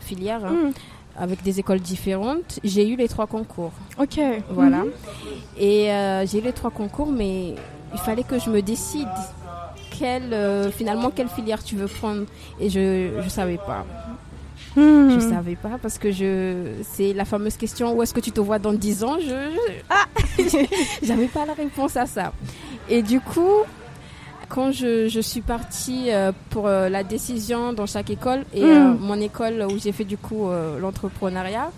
[0.00, 0.72] filières, hein, Mm.
[1.18, 3.72] avec des écoles différentes, j'ai eu les trois concours.
[3.98, 4.20] Ok.
[4.50, 4.78] Voilà.
[4.84, 4.90] Mhm.
[5.58, 7.54] Et euh, j'ai eu les trois concours, mais
[7.92, 9.08] il fallait que je me décide
[9.96, 12.24] quelle, finalement quelle filière tu veux prendre.
[12.60, 13.84] Et je je savais pas.
[14.76, 15.10] Mm.
[15.14, 18.40] Je savais pas parce que je c'est la fameuse question où est-ce que tu te
[18.40, 19.16] vois dans 10 ans?
[19.20, 20.04] Je je- ah
[21.02, 22.32] j'avais pas la réponse à ça.
[22.88, 23.60] Et du coup,
[24.48, 28.92] quand je, je suis partie euh, pour euh, la décision dans chaque école et euh,
[28.98, 30.48] mon école où j'ai fait du coup
[30.80, 31.70] l'entrepreneuriat,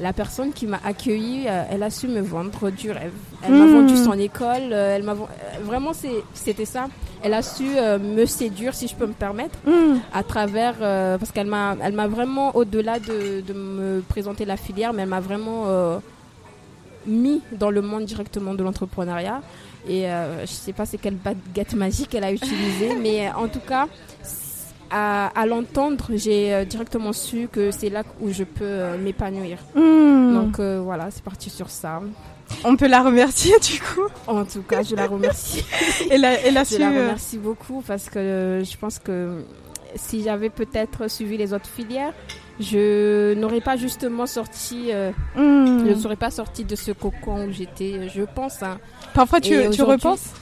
[0.00, 3.12] la personne qui m'a accueillie, elle a su me vendre du rêve.
[3.42, 3.72] Elle m'a Mm.
[3.74, 5.14] vendu son école, elle m'a
[5.62, 6.88] vraiment c'est c'était ça.
[7.22, 9.98] Elle a su euh, me séduire si je peux me permettre Mm.
[10.14, 14.56] à travers euh, parce qu'elle m'a elle m'a vraiment au-delà de, de me présenter la
[14.56, 15.98] filière mais elle m'a vraiment euh,
[17.06, 19.40] mis dans le monde directement de l'entrepreneuriat
[19.88, 20.04] et
[20.42, 23.86] je sais pas c'est quelle baguette magique elle a utilisée mais en tout cas
[24.90, 30.34] à, à l'entendre j'ai directement su que c'est là où je peux m'épanouir Mm.
[30.34, 32.00] donc voilà c'est parti sur ça
[32.64, 34.08] On peut la remercier du coup.
[34.26, 35.64] en tout cas je la remercie
[36.10, 36.78] Elle a, elle a Je su.
[36.78, 39.44] la euh, remercie beaucoup parce que euh, je pense que
[39.96, 42.12] si j'avais peut-être suivi les autres filières,
[42.60, 45.86] je n'aurais pas justement sorti, euh, mm.
[45.86, 48.62] je ne serais pas sortie de ce cocon où j'étais, je pense.
[48.62, 48.78] hein.
[49.14, 50.32] Parfois, tu, tu repenses?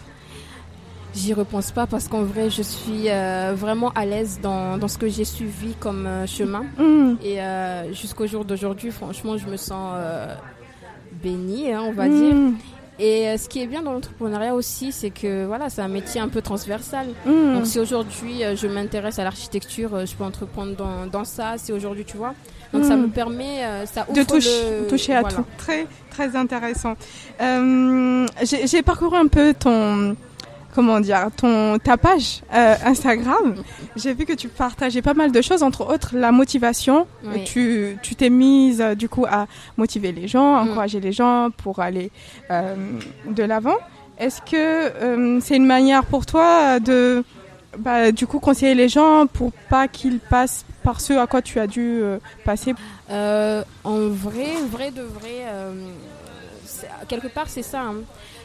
[1.14, 4.99] J'y repense pas parce qu'en vrai, je suis euh, vraiment à l'aise dans, dans ce
[4.99, 6.64] que j'ai suivi comme euh, chemin.
[6.77, 7.14] Mm.
[7.25, 7.38] Et
[7.94, 9.97] jusqu'au jour d'aujourd'hui, franchement, je me sens
[11.23, 12.21] bénie, hein, on va Mm.
[12.21, 12.35] dire.
[13.01, 16.21] Et euh, ce qui est bien dans l'entrepreneuriat aussi, c'est que voilà, c'est un métier
[16.21, 17.07] un peu transversal.
[17.27, 17.55] Mm.
[17.55, 21.55] Donc si aujourd'hui euh, je m'intéresse à l'architecture, euh, je peux entreprendre dans, dans ça.
[21.59, 22.35] Si aujourd'hui tu vois,
[22.73, 23.03] donc ça Mm.
[23.03, 25.37] me permet, ça ouvre de le- toucher à voilà.
[25.37, 25.45] tout.
[25.59, 26.95] Très, très intéressant.
[28.43, 30.17] J'ai parcouru un peu ton,
[30.79, 33.57] comment dire, ton ta page euh, Instagram,
[33.97, 37.07] j'ai vu que tu partageais pas mal de choses, entre autres la motivation.
[37.25, 37.43] Oui.
[37.45, 40.69] Tu tu t'es mise euh, du coup à motiver les gens, Mm.
[40.69, 42.11] encourager les gens pour aller
[42.53, 42.77] euh,
[43.38, 43.79] de l'avant.
[44.19, 47.25] Est-ce que c'est une manière pour toi de
[47.77, 51.59] bah, du coup conseiller les gens pour pas qu'ils passent par ce à quoi tu
[51.59, 52.01] as dû
[52.45, 52.73] passer?
[53.11, 55.73] Euh, en vrai, vrai de vrai, euh,
[57.09, 57.81] quelque part c'est ça.
[57.83, 57.95] hein.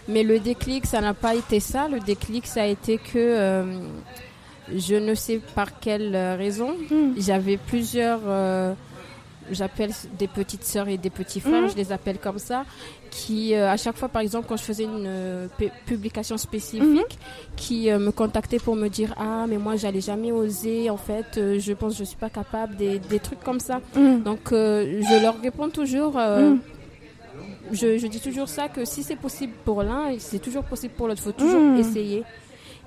[0.08, 1.88] Mais le déclic, ça n'a pas été ça.
[1.88, 3.64] Le déclic, ça a été que euh,
[4.74, 7.14] je ne sais par quelle euh, raison, Mm.
[7.18, 8.20] j'avais plusieurs.
[8.28, 8.74] euh,
[9.52, 11.72] J'appelle des petites sœurs et des petits frères, Mhm.
[11.72, 12.64] je les appelle comme ça,
[13.12, 17.20] qui euh, à chaque fois, par exemple, quand je faisais une euh, pu- publication spécifique,
[17.58, 21.38] qui euh, me contactaient pour me dire ah mais moi j'allais jamais oser, en fait,
[21.38, 23.82] euh, je pense que je suis pas capable, des, des trucs comme ça.
[24.24, 26.14] Donc euh, je leur réponds toujours.
[27.74, 31.08] Je, je dis toujours ça, que si c'est possible pour l'un, c'est toujours possible pour
[31.08, 31.78] l'autre, il faut toujours Mm.
[31.80, 32.24] essayer.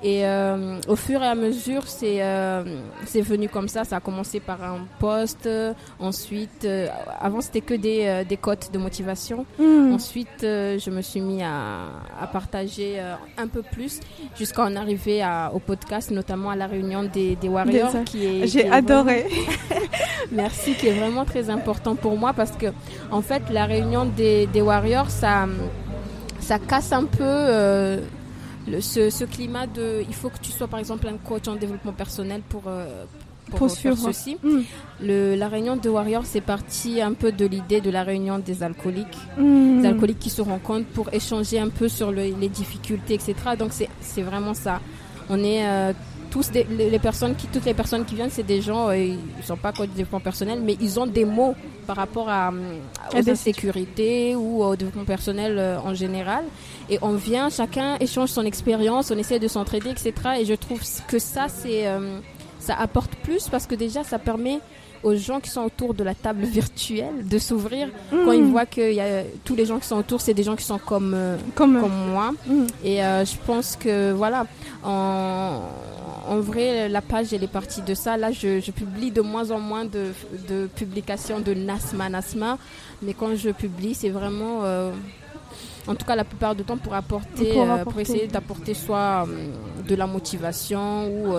[0.03, 2.63] Et euh, au fur et à mesure, c'est euh,
[3.07, 3.83] c'est venu comme ça.
[3.85, 5.47] Ça a commencé par un post.
[5.47, 6.87] euh, ensuite, euh,
[7.19, 9.47] avant, c'était que des, euh, des cotes de motivation.
[9.59, 9.95] Mm.
[9.95, 11.87] Ensuite, euh, je me suis mis à,
[12.21, 14.01] à partager euh, un peu plus
[14.39, 17.91] jusqu'à en arriver à- au podcast, notamment à la réunion des, des Warriors.
[18.47, 19.27] J'ai adoré.
[20.31, 22.67] Merci, qui est vraiment très important pour moi parce que,
[23.11, 25.47] en fait, la réunion des, des Warriors, ça,
[26.41, 28.01] ça casse un peu euh,
[28.67, 30.03] le- ce, ce climat de.
[30.09, 32.63] Il faut que tu sois, par exemple, un coach en développement personnel pour.
[32.67, 33.05] euh,
[33.51, 34.37] pour, Pour faire ceci.
[34.43, 34.59] Mm.
[35.03, 38.65] Le, la réunion des Warriors, c'est parti un peu de l'idée de la réunion des
[38.65, 39.83] alcooliques Mm.
[39.83, 43.35] des alcooliques qui se rencontrent pour échanger un peu sur le- les difficultés, etc.
[43.57, 44.81] Donc c'est c'est vraiment ça.
[45.31, 45.93] On est euh,
[46.31, 49.19] tous des, les, personnes qui toutes les personnes qui viennent, c'est des gens, euh, ils
[49.45, 51.55] sont pas coach de développement personnel, mais ils ont des mots
[51.87, 52.61] par rapport à, hum,
[53.13, 56.45] À aux insécurités ou au développement personnel euh, en général.
[56.89, 60.13] Et on vient, chacun échange son expérience, on essaie de s'entraider, etc.
[60.41, 62.19] Et je trouve que ça c'est euh,
[62.59, 64.61] ça apporte plus parce que déjà ça permet
[65.03, 68.93] aux gens qui sont autour de la table virtuelle de s'ouvrir quand ils voient que
[68.93, 71.37] y a, tous les gens qui sont autour, c'est des gens qui sont comme, euh,
[71.55, 72.33] Comme, comme moi.
[72.47, 72.67] Mm.
[72.85, 74.47] Et euh, je pense que, voilà,
[74.85, 75.61] en,
[76.29, 78.17] en vrai, la page, elle est partie de ça.
[78.17, 80.13] Là, je, je publie de moins en moins de,
[80.49, 82.59] de publications de Nasma Nasma.
[83.03, 84.61] Mais quand je publie, c'est vraiment...
[84.65, 84.91] euh,
[85.87, 89.27] en tout cas, la plupart du temps, pour apporter, Pour euh, pour essayer d'apporter soit
[89.29, 89.51] euh,
[89.87, 91.35] de la motivation ou,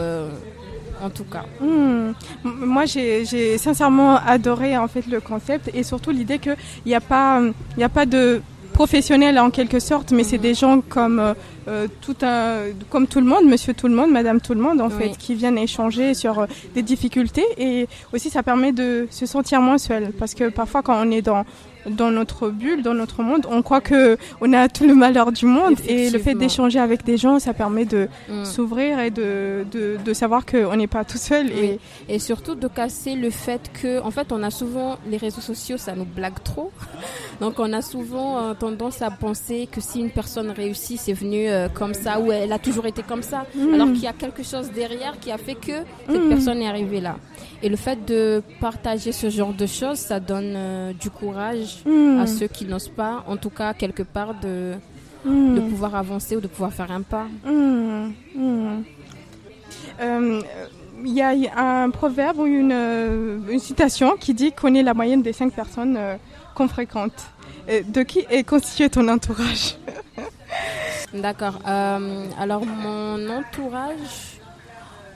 [1.04, 2.14] en tout cas, Hmm.
[2.44, 7.42] Moi, j'ai sincèrement adoré en fait le concept et surtout l'idée qu'il n'y a pas,
[7.78, 8.42] il a pas de
[8.82, 10.42] professionnels en quelque sorte, mais c'est Mhm.
[10.50, 11.34] des gens comme euh,
[11.68, 12.58] euh, tout un,
[12.92, 14.94] comme tout le monde, Monsieur tout le monde, Madame tout le monde en Oui.
[15.00, 19.62] fait, qui viennent échanger sur euh, des difficultés et aussi ça permet de se sentir
[19.62, 21.44] moins seul parce que parfois quand on est dans
[21.90, 25.46] dans notre bulle, dans notre monde, on croit que on a tout le malheur du
[25.46, 28.46] monde et le fait d'échanger avec des gens, ça permet de mm.
[28.46, 31.50] s'ouvrir et de, de, de savoir qu'on n'est pas tout seul.
[31.52, 31.80] Et, Oui.
[32.10, 35.78] Et surtout de casser le fait que, en fait, on a souvent, les réseaux sociaux,
[35.78, 36.72] ça nous blague trop.
[37.42, 41.48] Donc, on a souvent euh, tendance à penser que si une personne réussit, c'est venu
[41.48, 43.46] euh, comme ça, ou elle a toujours été comme ça.
[43.56, 43.74] Mm.
[43.74, 45.78] Alors qu'il y a quelque chose derrière qui a fait que
[46.10, 46.30] cette Mm.
[46.30, 47.18] personne est arrivée là.
[47.64, 52.20] Et le fait de partager ce genre de choses, ça donne euh, du courage Hmm.
[52.22, 54.74] à ceux qui n'osent pas, en tout cas, quelque part, de,
[55.26, 55.56] Hmm.
[55.56, 57.26] de pouvoir avancer ou de pouvoir faire un pas.
[57.46, 58.12] Hmm.
[58.36, 58.82] Hmm.
[60.00, 60.42] Euh,
[61.04, 64.94] Il y a un proverbe ou une, euh, une citation qui dit qu'on est la
[64.96, 66.16] moyenne des cinq personnes euh,
[66.56, 67.14] qu'on fréquente.
[67.68, 69.76] De qui est constitué ton entourage?
[71.14, 71.60] D'accord.
[71.68, 74.37] Euh, alors mon entourage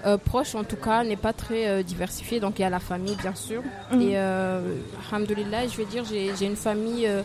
[0.05, 2.39] euh, proche, en tout cas, n'est pas très euh, diversifié.
[2.39, 3.61] Donc il y a la famille, bien sûr.
[3.91, 4.01] Mhm.
[4.01, 4.61] Et euh,
[5.11, 7.21] alhamdoulilah, je vais dire, j'ai j'ai une famille euh,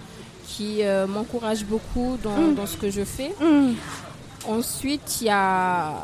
[0.46, 2.54] qui m'encourage beaucoup dans, Mhm.
[2.54, 3.32] dans ce que je fais.
[3.40, 3.72] Hmm.
[4.48, 5.94] Ensuite, il y a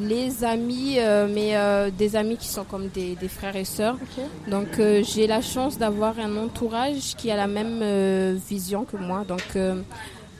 [0.00, 0.98] les amis,
[1.32, 1.54] mais
[1.96, 3.96] des amis qui sont comme des, des frères et sœurs.
[4.48, 9.22] Donc j'ai la chance d'avoir un entourage qui a la même vision que moi.
[9.28, 9.56] Donc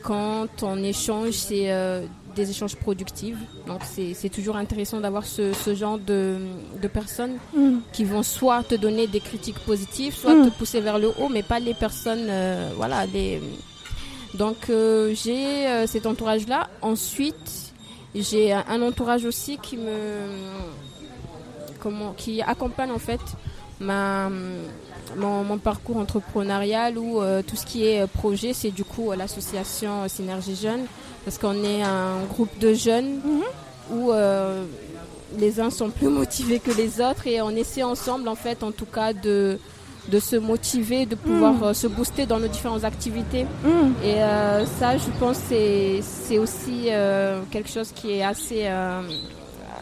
[0.03, 2.01] quand on échange, c'est euh,
[2.39, 3.37] des échanges productifs.
[3.67, 6.37] Donc c'est c'est toujours intéressant d'avoir ce, ce genre de,
[6.83, 7.79] de personnes Hmm.
[7.95, 10.45] qui vont soit te donner des critiques positives, soit Mm.
[10.49, 13.41] te pousser vers le haut, mais pas les personnes, euh, voilà, les.
[14.41, 16.61] Donc euh, j'ai euh, cet entourage-là.
[16.81, 17.49] Ensuite,
[18.15, 19.97] j'ai un entourage aussi qui me,
[21.79, 23.21] comment, qui accompagne en fait
[23.79, 24.29] ma
[25.17, 30.07] mon, mon parcours entrepreneurial ou euh, tout ce qui est projet, c'est du coup l'association
[30.07, 30.85] Synergie Jeunes,
[31.29, 33.43] parce qu'on est un groupe de jeunes Mhm.
[33.95, 34.63] où euh,
[35.37, 38.71] les uns sont plus motivés que les autres et on essaie ensemble en fait en
[38.71, 39.59] tout cas de
[40.07, 43.43] de se motiver, de pouvoir euh, se booster dans nos différentes activités.
[43.63, 43.69] Mm.
[44.03, 48.61] Et euh, ça, je pense, c'est aussi euh, quelque chose qui est assez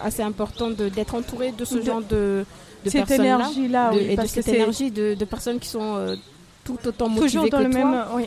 [0.04, 2.44] assez important d'être entouré de ce De- genre de
[2.86, 6.18] de Cette personnes-là, énergie-là, de- oui, et de cette énergie de, de personnes qui sont
[6.66, 7.80] tout autant motivées toujours dans que le toi.
[7.86, 8.04] même.
[8.18, 8.26] Oui.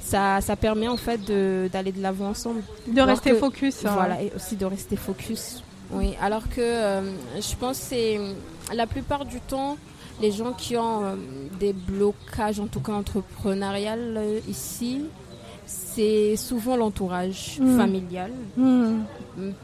[0.00, 1.20] Ça, ça permet en fait
[1.72, 2.62] d'aller de l'avant ensemble.
[2.86, 3.84] De Alors rester que- focus.
[3.84, 3.90] hein.
[3.94, 5.62] Voilà, et aussi de rester focus.
[5.90, 7.02] Oui, alors que euh,
[7.36, 8.20] je pense que c'est
[8.74, 9.76] la plupart du temps,
[10.22, 11.14] les gens qui ont euh,
[11.60, 15.02] des blocages, en tout cas entrepreneurial euh, ici,
[15.66, 17.76] c'est souvent l'entourage Mm.
[17.76, 18.30] familial.
[18.56, 19.00] Mm.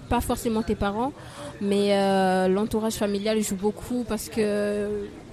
[0.09, 1.13] Pas forcément tes parents,
[1.61, 4.89] mais l'entourage familial joue beaucoup parce que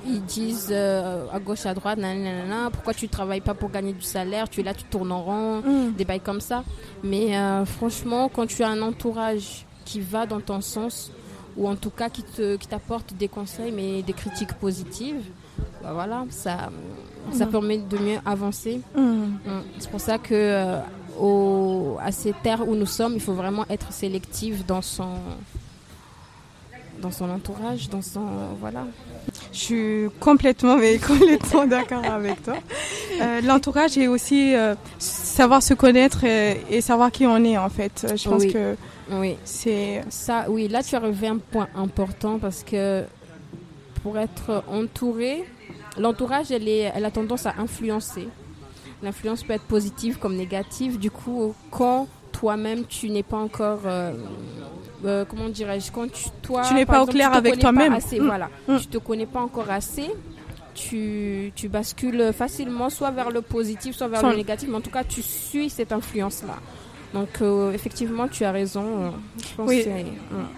[0.05, 4.01] ils disent euh, à gauche, à droite, nanana, pourquoi tu travailles pas pour gagner du
[4.03, 5.93] salaire, tu es là, tu tournes en rond Mm.
[5.97, 6.63] des bails comme ça.
[7.03, 11.11] Mais euh, franchement, quand tu as un entourage qui va dans ton sens,
[11.57, 15.23] ou en tout cas qui te qui t'apporte des conseils, mais des critiques positives,
[15.81, 16.69] bah voilà, ça,
[17.31, 17.51] ça Mhm.
[17.51, 18.81] permet de mieux avancer.
[18.95, 19.01] Mm.
[19.01, 19.61] Mm.
[19.79, 20.79] C'est pour ça que euh,
[21.19, 25.13] au, à ces terres où nous sommes, il faut vraiment être sélectif dans son
[27.01, 28.25] dans son entourage, dans son
[28.59, 28.85] voilà.
[29.55, 32.55] Je suis complètement, mais complètement d'accord avec toi.
[33.21, 37.69] Euh, L'entourage et aussi euh, savoir se connaître et, et savoir qui on est en
[37.69, 38.05] fait.
[38.17, 38.51] Je pense Oui.
[38.53, 38.75] que
[39.11, 39.37] Oui.
[39.45, 43.03] c'est Ça, oui, là tu as relevé un point important parce que
[44.03, 45.45] pour être entouré,
[45.97, 48.27] l'entourage, elle, est, elle a tendance à influencer.
[49.01, 50.99] L'influence peut être positive comme négative.
[50.99, 54.11] Du coup, quand toi-même tu n'es pas encore, euh,
[55.03, 57.93] euh, comment dirais-je, quand tu, toi, Tu n'es pas au clair avec toi-même.
[57.93, 58.25] assez, Mm.
[58.25, 58.77] Voilà, Mm.
[58.77, 60.09] tu te connais pas encore assez.
[60.73, 64.89] Tu, tu bascules facilement soit vers le positif, soit vers le négatif, mais en tout
[64.89, 66.55] cas, tu suis cette influence-là.
[67.13, 68.83] Donc, euh, effectivement, tu as raison.
[68.83, 69.09] euh,
[69.41, 69.85] Je pense Oui.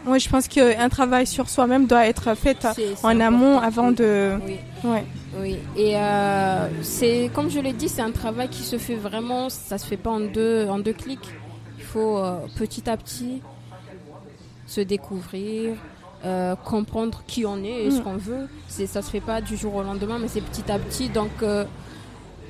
[0.06, 2.65] Moi, je pense qu'un travail sur soi-même doit être fait
[3.04, 4.34] en amont avant de.
[4.43, 5.04] Oui, Ouais.
[5.39, 5.58] oui.
[5.76, 9.50] Et euh, c'est comme je l'ai dit, c'est un travail qui se fait vraiment.
[9.50, 11.30] Ça se fait pas en deux, en deux clics.
[11.78, 13.43] Il faut euh, petit à petit
[14.67, 15.73] se découvrir,
[16.25, 18.03] euh, comprendre qui on est et ce Mm.
[18.03, 18.47] qu'on veut.
[18.67, 21.10] C'est ça se fait pas du jour au lendemain, mais c'est petit à petit.
[21.10, 21.63] Donc euh,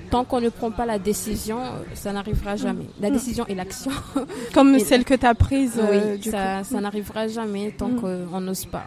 [0.09, 2.85] tant qu'on ne prend pas la décision, euh, ça n'arrivera jamais.
[2.99, 3.13] La Mm.
[3.13, 3.91] décision et l'action.
[4.53, 5.73] Comme Et- celle que tu as prise.
[5.79, 8.01] euh, oui, du ça, ça n'arrivera jamais tant Mm.
[8.29, 8.85] qu'on n'ose pas.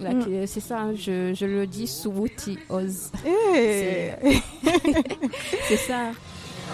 [0.00, 0.46] Mm.
[0.46, 3.10] C'est ça, je, je le dis, Suwuti ose.
[3.26, 4.10] Eh.
[5.68, 6.12] C'est ça.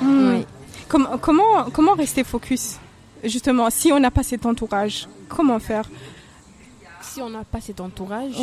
[0.02, 0.34] Mm.
[0.34, 0.46] Oui.
[0.88, 2.76] Comment, comment, comment rester focus
[3.22, 5.88] Justement, si on n'a pas cet entourage, comment faire
[7.02, 8.34] Si on n'a pas cet entourage,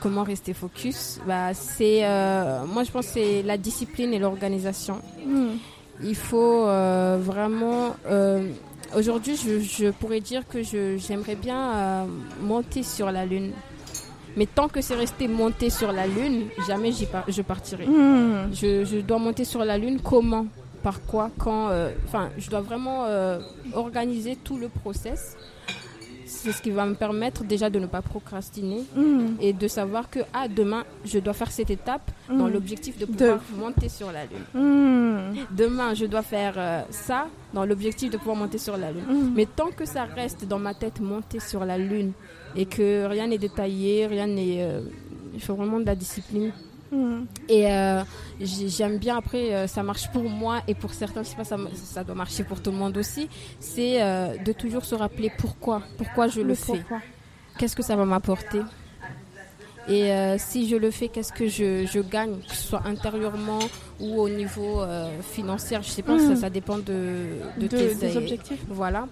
[0.00, 5.00] comment rester focus bah, c'est, euh, Moi, je pense que c'est la discipline et l'organisation.
[5.26, 5.52] Mm.
[6.02, 7.94] Il faut euh, vraiment.
[8.06, 8.48] euh,
[8.96, 12.06] Aujourd'hui, je, je pourrais dire que je, j'aimerais bien
[12.42, 13.52] monter sur la Lune.
[14.36, 17.86] Mais tant que c'est resté monter sur la Lune, jamais par- je partirai.
[17.86, 18.50] Mm.
[18.52, 20.00] Je, je dois monter sur la Lune.
[20.02, 20.46] Comment?
[20.82, 21.30] Par quoi?
[21.38, 21.70] Quand
[22.06, 23.06] Enfin, je dois vraiment
[23.74, 25.36] organiser tout le process.
[26.32, 29.36] C'est ce qui va me permettre déjà de ne pas procrastiner Mm.
[29.40, 32.52] et de savoir que ah, demain, je dois faire cette étape dans Mm.
[32.54, 34.46] l'objectif de pouvoir monter sur la Lune.
[34.54, 35.34] Mm.
[35.62, 39.32] Demain, je dois faire euh, ça dans l'objectif de pouvoir monter sur la Lune.
[39.36, 42.12] Mais tant que ça reste dans ma tête monter sur la Lune
[42.56, 44.62] et que rien n'est détaillé, rien n'est...
[44.62, 44.80] euh,
[45.34, 46.52] il faut vraiment de la discipline.
[47.48, 48.02] Et euh,
[48.40, 51.44] j'ai- j'aime bien après, euh, ça marche pour moi et pour certains, je sais pas,
[51.44, 53.28] ça, ça doit marcher pour tout le monde aussi.
[53.60, 56.72] C'est euh, de toujours se rappeler pourquoi, pourquoi je le, fais,
[57.58, 58.62] qu'est-ce que ça va m'apporter?
[59.88, 63.58] Et euh, si je le fais, qu'est-ce que je, je gagne, que ce soit intérieurement
[63.98, 64.80] ou au niveau
[65.22, 65.78] financier?
[65.82, 66.84] Je sais pas, ça, ça dépend de,
[67.56, 68.64] de, De- tes- des objectifs.
[68.68, 69.08] Voilà.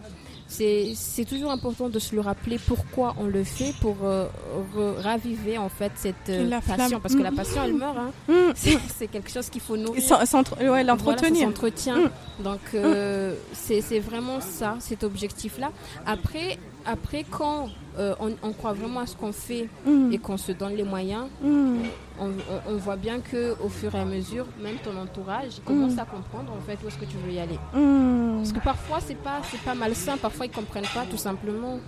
[0.53, 4.27] C'est c'est toujours important de se le rappeler pourquoi on le fait pour euh,
[4.99, 6.77] raviver en fait cette euh, La flamme.
[6.79, 7.37] passion parce que la Mm.
[7.37, 8.11] passion elle meurt hein.
[8.29, 8.53] Mm.
[8.99, 10.03] C'est quelque chose qu'il faut nourrir.
[10.03, 11.23] Sans- s'entre- ouais, Voilà.
[11.97, 12.43] Mm.
[12.43, 15.71] Donc euh, c'est c'est vraiment ça, cet objectif-là.
[16.05, 20.13] Après, après quand euh, on, on croit vraiment à ce qu'on fait Mm.
[20.13, 21.77] et qu'on se donne les moyens, Mm.
[22.21, 25.95] on, on- on voit bien que au fur et à mesure, même ton entourage commence
[25.95, 25.99] Mm.
[25.99, 27.59] à comprendre en fait où est-ce que tu veux y aller.
[27.73, 31.79] Parce que parfois c'est pas c'est pas malsain, parfois ils comprennent pas tout simplement.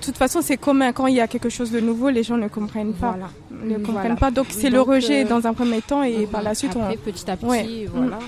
[0.04, 0.92] toute façon, c'est commun.
[0.92, 3.10] Quand il y a quelque chose de nouveau, les gens ne comprennent pas.
[3.10, 3.28] Voilà.
[3.50, 4.16] Ne comprennent Voilà.
[4.16, 4.30] pas.
[4.30, 7.30] Donc, c'est le rejet euh, dans un premier temps et par la suite, Après, petit
[7.30, 7.86] à petit, Ouais.
[7.92, 8.18] voilà.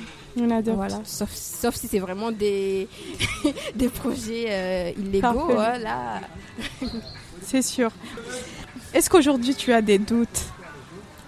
[0.40, 0.76] On, adopte.
[0.76, 2.88] Voilà, sauf, sauf si c'est vraiment des,
[3.74, 6.20] des projets euh, illégaux, hein, là.
[7.42, 7.90] C'est sûr.
[8.94, 10.46] Est-ce qu'aujourd'hui, tu as des doutes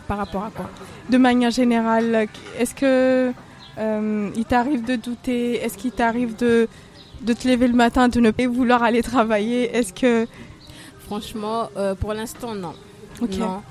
[0.09, 0.69] Par rapport à quoi?
[1.09, 3.33] De manière générale Est-ce que
[3.79, 5.63] euh, il t'arrive de douter?
[5.63, 6.69] Est-ce qu'il t'arrive de,
[7.23, 9.75] de te lever le matin, de ne pas vouloir aller travailler?
[9.77, 10.27] Est-ce que...
[11.01, 12.75] Franchement, euh, pour l'instant, non.
[13.39, 13.63] Non.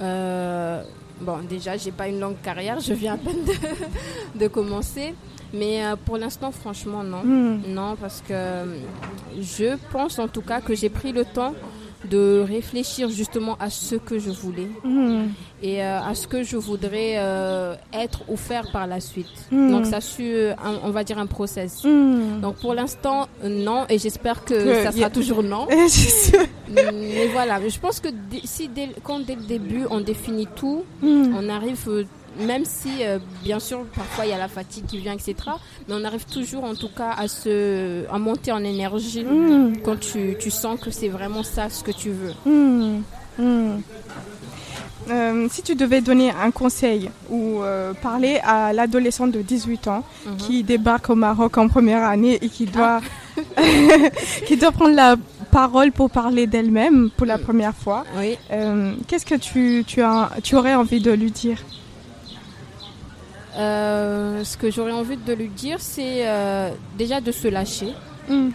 [0.00, 0.82] Euh,
[1.22, 5.14] Bon, déjà, j'ai pas une longue carrière, je viens à peine de, de commencer.
[5.54, 7.22] Mais euh, pour l'instant, franchement, non.
[7.22, 7.60] Hmm.
[7.68, 8.34] Non, parce que
[9.40, 11.54] je pense en tout cas que j'ai pris le temps
[12.10, 15.26] de réfléchir justement à ce que je voulais Hmm.
[15.62, 19.26] et euh, à ce que je voudrais euh, être ou faire par la suite.
[19.50, 19.70] Hmm.
[19.70, 21.84] Donc ça suit, un- on va dire, un process.
[21.84, 22.40] Hmm.
[22.40, 25.66] Donc pour l'instant, non, et j'espère que, Que ça sera a- toujours non.
[26.70, 28.08] Mais voilà, je pense que
[28.44, 32.04] si dès, quand dès le début on définit tout, on arrive, euh,
[32.38, 35.34] même si euh, bien sûr parfois il y a la fatigue qui vient, etc.
[35.88, 39.74] Mais on arrive toujours en tout cas à se, à monter en énergie Hmm.
[39.84, 42.32] quand tu, tu sens que c'est vraiment ça ce que tu veux.
[42.46, 43.02] Hmm.
[43.38, 43.80] Hmm.
[45.10, 50.04] Euh, si tu devais donner un conseil ou euh, parler à l'adolescente de 18 ans
[50.26, 50.36] Mhm.
[50.36, 53.00] qui débarque au Maroc en première année et qui doit,
[54.46, 55.16] qui doit prendre la
[55.50, 58.38] parole pour parler d'elle-même pour la première fois, Oui.
[58.52, 61.58] euh, qu'est-ce que tu, tu, as, tu aurais envie de lui dire?
[63.58, 67.88] Euh, ce que j'aurais envie de lui dire, c'est euh, déjà de se lâcher
[68.28, 68.50] Hmm.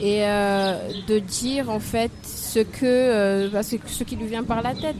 [0.00, 0.76] et euh,
[1.06, 4.96] de dire en fait ce que bah, ce qui lui vient par la tête.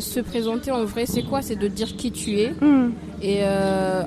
[0.00, 1.42] Se présenter en vrai, c'est quoi?
[1.42, 2.52] C'est de dire qui tu es.
[2.58, 2.92] Hmm.
[3.20, 3.42] Et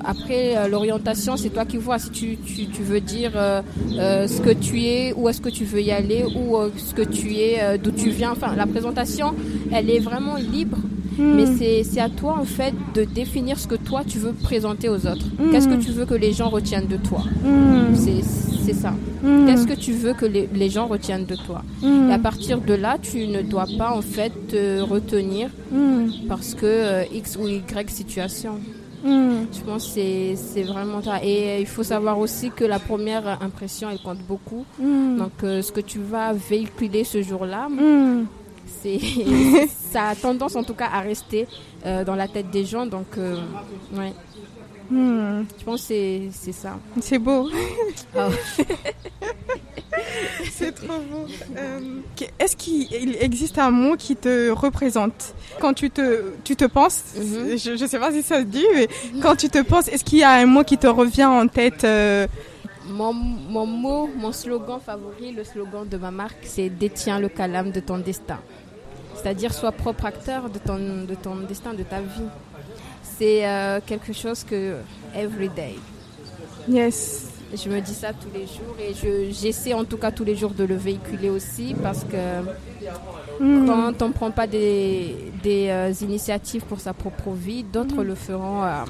[0.04, 2.00] après, l'orientation, c'est toi qui vois.
[2.00, 3.30] Si tu, tu, tu veux dire
[3.92, 7.36] ce que tu es, où est-ce que tu veux y aller, ou ce que tu
[7.36, 8.32] es, d'où tu viens.
[8.32, 9.34] Enfin, la présentation,
[9.72, 10.78] elle est vraiment libre.
[11.18, 11.34] Hmm.
[11.36, 15.06] Mais c'est à toi, en fait, de définir ce que toi, tu veux présenter aux
[15.06, 15.26] autres.
[15.38, 15.50] Mm.
[15.50, 17.22] Qu'est-ce que tu veux que les gens retiennent de toi?
[17.44, 17.94] Hmm.
[17.94, 18.92] C'est ça.
[19.22, 19.44] Hmm.
[19.46, 21.62] Qu'est-ce que tu veux que les, les gens retiennent de toi?
[21.82, 22.10] Hmm.
[22.10, 26.06] Et à partir de là, tu ne dois pas, en fait, te retenir Hmm.
[26.28, 28.52] parce que euh, X ou Y situation.
[29.04, 29.46] Hmm.
[29.52, 30.00] Je pense que
[30.36, 31.22] c'est- vraiment ça.
[31.24, 34.64] Et euh, il faut savoir aussi que la première impression, elle compte beaucoup.
[34.80, 35.16] Hmm.
[35.18, 38.26] Donc, euh, ce que tu vas véhiculer ce jour-là, Hmm.
[38.82, 38.98] C'est
[39.92, 41.46] ça a tendance en tout cas à rester
[41.86, 42.86] euh, dans la tête des gens.
[42.86, 43.36] Donc, euh,
[43.94, 44.12] ouais,
[44.90, 45.44] Hmm.
[45.58, 46.76] je pense que c'est- c'est ça.
[47.00, 47.48] C'est beau.
[48.14, 48.28] Ah
[50.52, 51.26] C'est trop beau.
[51.56, 51.80] Euh,
[52.38, 55.34] Est-ce qu'il existe un mot qui te représente?
[55.60, 57.56] Quand tu te, tu te penses, Mhm.
[57.58, 58.88] je ne sais pas si ça se dit, mais
[59.22, 61.84] quand tu te penses, est-ce qu'il y a un mot qui te revient en tête
[62.88, 67.70] Mon, mon mot, mon slogan favori, le slogan de ma marque, c'est détiens le calame
[67.70, 68.38] de ton destin.
[69.14, 72.28] C'est-à-dire sois propre acteur de ton, de ton destin, de ta vie.
[73.02, 74.78] C'est euh, quelque chose que
[75.14, 75.74] every day.
[76.68, 77.28] Yes.
[77.54, 80.34] Je me dis ça tous les jours et je- j'essaie en tout cas tous les
[80.34, 82.16] jours de le véhiculer aussi parce que
[83.40, 83.66] Hmm.
[83.66, 88.14] quand on ne prend pas des, des euh, initiatives pour sa propre vie, d'autres le
[88.14, 88.84] feront euh, À,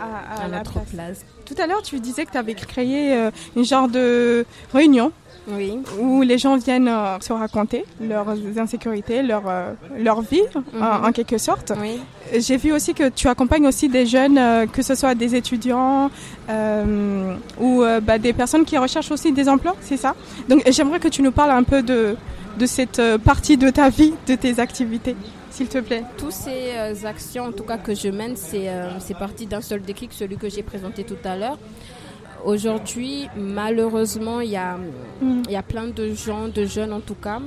[0.00, 0.88] à- à- notre place.
[0.94, 1.24] place.
[1.44, 5.12] Tout à l'heure, tu disais que tu avais créé euh, une genre de réunion
[5.50, 5.78] Oui.
[6.00, 8.28] où les gens viennent euh, se raconter leurs
[8.58, 10.82] insécurités, leur, euh, leur vie, Mhm.
[10.82, 11.72] en, en quelque sorte.
[11.80, 12.00] Oui.
[12.38, 16.10] J'ai vu aussi que tu accompagnes aussi des jeunes, euh, que ce soit des étudiants
[16.50, 20.14] euh, ou euh, bah, des personnes qui recherchent aussi des emplois, c'est ça?
[20.48, 22.16] Donc j'aimerais que tu nous parles un peu de,
[22.58, 25.16] de cette euh, partie de ta vie, de tes activités,
[25.50, 26.04] s'il te plaît.
[26.18, 29.60] Toutes ces euh, actions, en tout cas que je mène, c'est euh, c'est parti d'un
[29.62, 31.58] seul déclic, celui que j'ai présenté tout à l'heure.
[32.44, 34.76] Aujourd'hui, malheureusement, il y a,
[35.20, 35.42] Mm.
[35.50, 37.40] y a plein de gens, de jeunes en tout cas,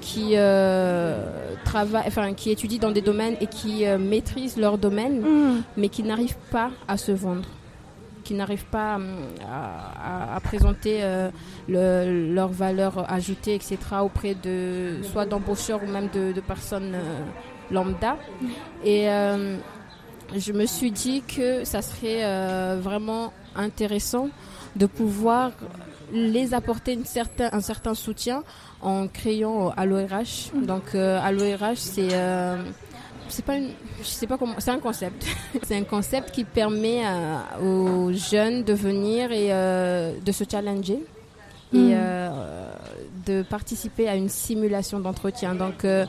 [0.00, 1.24] qui euh,
[1.64, 5.62] travaillent, enfin, qui étudient dans des domaines et qui euh, maîtrisent leur domaine, Mm.
[5.76, 7.48] mais qui n'arrivent pas à se vendre,
[8.24, 9.08] qui n'arrivent pas hum,
[9.42, 11.30] à, à- à présenter euh,
[11.68, 16.94] le- leur valeur ajoutée, etc., auprès de soit d'embaucheurs ou même de, de personnes
[17.70, 18.16] lambda.
[18.84, 19.06] Et
[20.36, 24.28] je me suis dit que ça serait euh, vraiment intéressant
[24.76, 25.50] de pouvoir
[26.12, 28.42] les apporter une certain, un certain soutien
[28.82, 30.52] en créant euh, Allo RH.
[30.66, 32.56] Donc euh, Allo RH, c'est euh,
[33.28, 33.70] c'est pas une,
[34.00, 35.24] je sais pas comment, c'est un concept.
[35.62, 37.02] c'est un concept qui permet
[37.62, 40.98] aux jeunes de venir et euh, de se challenger
[41.72, 41.90] et Mm.
[41.94, 42.72] euh,
[43.26, 45.54] de participer à une simulation d'entretien.
[45.54, 46.04] Donc euh,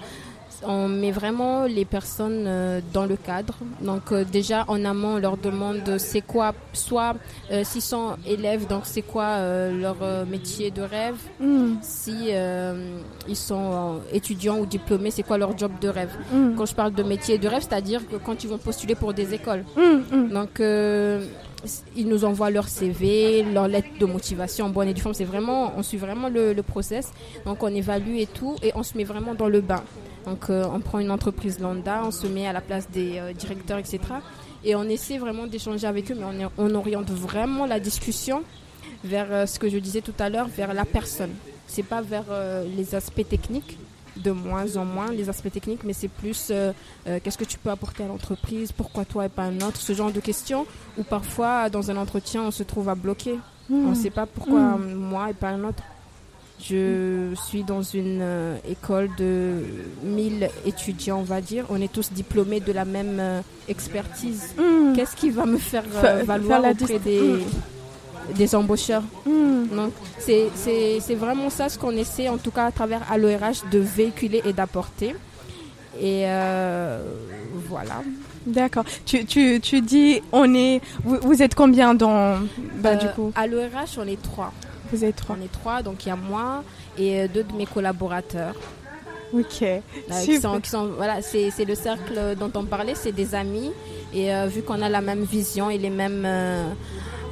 [0.64, 3.56] on met vraiment les personnes euh, dans le cadre.
[3.82, 7.16] Donc euh, déjà en amont, on leur demande c'est quoi, soit
[7.52, 9.98] euh, s'ils sont élèves, donc c'est quoi euh, leur
[10.28, 11.18] métier de rêve.
[11.40, 11.76] Mm.
[11.82, 16.12] Si euh, ils sont étudiants ou diplômés, c'est quoi leur job de rêve.
[16.32, 16.56] Mm.
[16.56, 19.34] Quand je parle de métier de rêve, c'est-à-dire que quand ils vont postuler pour des
[19.34, 19.64] écoles.
[19.76, 20.30] Mm.
[20.30, 20.62] Donc,
[21.96, 25.14] ils nous envoient leur CV, leur lettre de motivation en bonne et due forme.
[25.14, 27.12] C'est vraiment, on suit vraiment le, le process.
[27.46, 29.84] Donc, on évalue et tout, et on se met vraiment dans le bain.
[30.26, 33.34] Donc, euh, on prend une entreprise lambda, on se met à la place des euh,
[33.34, 34.00] directeurs, etc.
[34.64, 38.44] Et on essaie vraiment d'échanger avec eux, mais on, oriente vraiment la discussion
[39.04, 41.32] vers euh, ce que je disais tout à l'heure, vers la personne.
[41.68, 42.26] C'est pas vers
[42.76, 43.78] les aspects techniques
[44.18, 46.52] de moins en moins les aspects techniques, mais c'est plus
[47.06, 50.12] qu'est-ce que tu peux apporter à l'entreprise, pourquoi toi et pas un autre, ce genre
[50.12, 50.66] de questions,
[50.98, 53.40] où parfois dans un entretien on se trouve à bloquer.
[53.70, 53.86] Hmm.
[53.88, 54.96] On ne sait pas pourquoi Mm.
[54.96, 55.84] moi et pas un autre.
[56.64, 59.64] Je suis dans une euh, école de
[60.04, 61.66] 1000 étudiants, on va dire.
[61.70, 64.54] On est tous diplômés de la même euh, expertise.
[64.58, 64.94] Hmm.
[64.94, 67.40] Qu'est-ce qui va me faire euh, valoir faire auprès des,
[68.36, 69.04] des embaucheurs?
[69.26, 74.42] Donc, c'est vraiment ça ce qu'on essaie, en tout cas à travers ALORH, de véhiculer
[74.46, 75.16] et d'apporter.
[76.00, 77.02] Et euh,
[77.68, 78.02] voilà.
[78.46, 78.86] D'accord.
[79.06, 80.82] Tu, tu, tu dis, on est.
[81.04, 82.40] Vous, vous êtes combien dans.
[82.78, 84.52] Bah, du coup, À l'ORH, on est trois.
[84.92, 85.36] Vous êtes trois.
[85.40, 86.64] On est trois, donc il y a moi
[86.98, 88.56] et euh, deux de mes collaborateurs.
[89.34, 89.62] Ok.
[89.64, 89.80] Euh,
[90.26, 93.72] qui sont, qui sont- voilà, c'est le cercle dont on parlait, c'est des amis.
[94.14, 96.24] Et euh, vu qu'on a la même vision et les mêmes.
[96.26, 96.66] euh,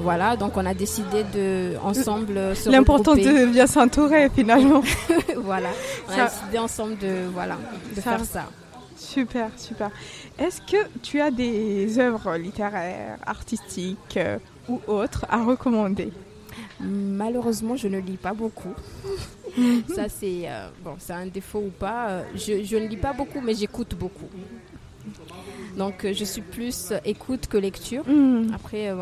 [0.01, 4.81] voilà, donc on a décidé de ensemble se L'important de bien s'entourer, finalement.
[5.35, 5.67] voilà,
[6.07, 7.57] on Ça- a décidé ensemble de, voilà,
[7.93, 8.45] de Ça- faire ça.
[8.95, 9.89] super, super.
[10.37, 14.17] Est-ce que tu as des œuvres littéraires, artistiques
[14.69, 16.13] ou autres à recommander?
[16.81, 18.73] Malheureusement, je ne lis pas beaucoup.
[19.95, 22.09] Ça, c'est euh, bon, c'est un défaut ou pas.
[22.09, 24.29] euh, Je, je ne lis pas beaucoup, mais j'écoute beaucoup.
[25.77, 28.03] Donc, euh, je suis plus écoute que lecture.
[28.07, 28.51] Hmm.
[28.53, 28.95] Après, euh,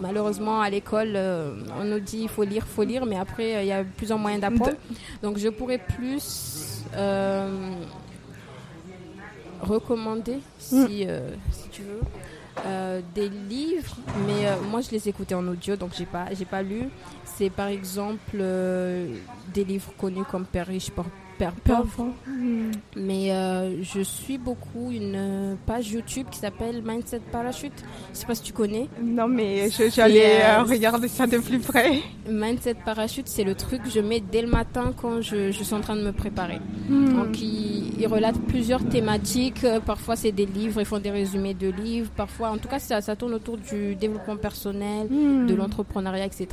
[0.00, 3.62] malheureusement, à l'école, euh, on nous dit il faut lire, faut lire, mais après, euh,
[3.62, 4.76] il y a plusieurs moyens d'apprendre.
[5.22, 6.82] Donc, je pourrais plus
[9.60, 12.00] recommander, si, euh, si tu veux,
[12.64, 13.96] euh, des livres,
[14.26, 16.88] mais euh, moi, je les écoutais en audio, donc j'ai pas, j'ai pas lu.
[17.24, 19.08] C'est par exemple euh,
[19.52, 20.90] des livres connus comme Père riche,
[21.64, 22.12] Pauvre.
[22.26, 22.70] Hmm.
[22.96, 27.72] Mais euh, je suis beaucoup une page YouTube qui s'appelle Mindset Parachute.
[28.12, 28.88] Je sais pas si tu connais.
[29.02, 32.00] Non, mais j'allais euh, euh, regarder ça de plus près.
[32.28, 35.74] Mindset Parachute, c'est le truc que je mets dès le matin quand je, je suis
[35.74, 36.60] en train de me préparer.
[36.88, 37.14] Hmm.
[37.14, 39.66] Donc, ils, ils relatent plusieurs thématiques.
[39.86, 42.10] Parfois, c'est des livres, ils font des résumés de livres.
[42.16, 45.46] Parfois, en tout cas, ça, ça tourne autour du développement personnel, Hmm.
[45.46, 46.46] de l'entrepreneuriat, etc.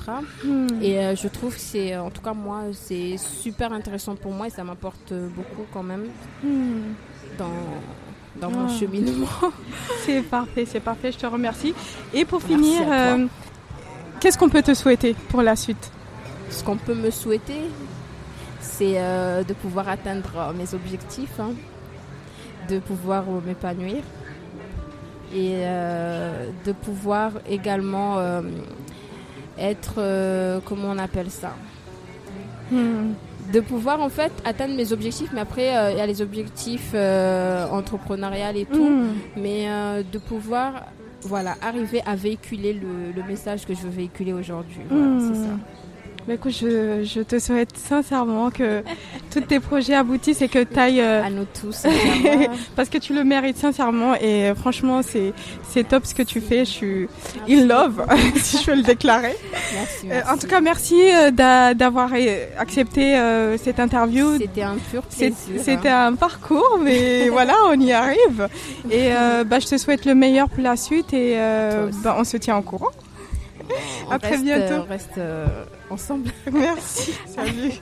[0.43, 0.67] Hmm.
[0.81, 4.47] Et euh, je trouve que c'est, en tout cas, moi, c'est super intéressant pour moi
[4.47, 6.05] et ça m'apporte beaucoup quand même
[6.43, 6.93] Hmm.
[7.37, 8.79] dans, dans mon Ah.
[8.79, 9.27] cheminement.
[10.05, 11.73] C'est parfait, c'est parfait, je te remercie.
[12.13, 13.25] Et pour Merci finir, euh,
[14.19, 15.91] qu'est-ce qu'on peut te souhaiter pour la suite?
[16.49, 17.61] Ce qu'on peut me souhaiter,
[18.61, 21.51] c'est euh, de pouvoir atteindre mes objectifs, hein,
[22.69, 24.01] de pouvoir euh, m'épanouir
[25.35, 25.63] et
[26.65, 28.17] de pouvoir également
[29.57, 29.95] être,
[30.65, 31.53] comment on appelle ça?
[32.69, 33.13] Hmm.
[33.53, 36.91] De pouvoir en fait atteindre mes objectifs, mais après euh, il y a les objectifs
[36.93, 39.13] euh, entrepreneuriales et tout, Hmm.
[39.35, 40.85] mais euh, de pouvoir
[41.23, 44.81] voilà arriver à véhiculer le, le message que je veux véhiculer aujourd'hui.
[44.89, 45.53] Voilà, c'est ça.
[46.27, 48.83] Bah, écoute, je, je te souhaite sincèrement que
[49.33, 51.01] tous tes projets aboutissent et que tu ailles...
[51.01, 51.83] À nous tous.
[52.75, 55.33] Parce que tu le mérites sincèrement et euh, franchement, c'est
[55.67, 56.59] c'est top ce que tu fais.
[56.59, 57.07] Je suis
[57.47, 58.05] Merci in love,
[58.35, 59.35] si je peux le déclarer.
[59.73, 60.31] Merci, Euh, merci.
[60.31, 64.37] en tout cas, merci euh, d'a- d'avoir euh, accepté euh, cette interview.
[64.37, 65.35] C'était un pur plaisir.
[65.63, 68.47] C'était un parcours, mais voilà, on y arrive.
[68.91, 72.23] Et euh, bah, je te souhaite le meilleur pour la suite et euh, bah, on
[72.23, 72.89] se tient au courant.
[74.07, 74.73] On à très reste, bientôt.
[74.73, 76.29] euh, On reste euh, ensemble.
[76.51, 77.13] Merci.
[77.27, 77.73] Salut.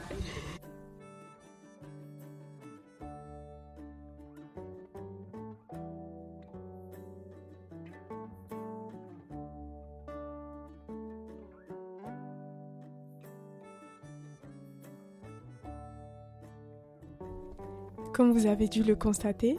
[18.14, 19.58] Comme vous avez dû le constater,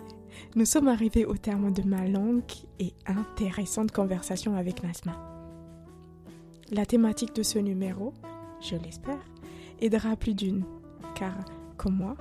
[0.55, 2.43] nous sommes arrivés au terme de ma longue
[2.78, 5.39] et intéressante conversation avec Nasma.
[6.73, 8.14] La thématique de ce numéro,
[8.61, 9.18] je l'espère,
[9.81, 10.62] aidera plus d'une,
[11.16, 11.35] car,
[11.77, 12.14] comme moi,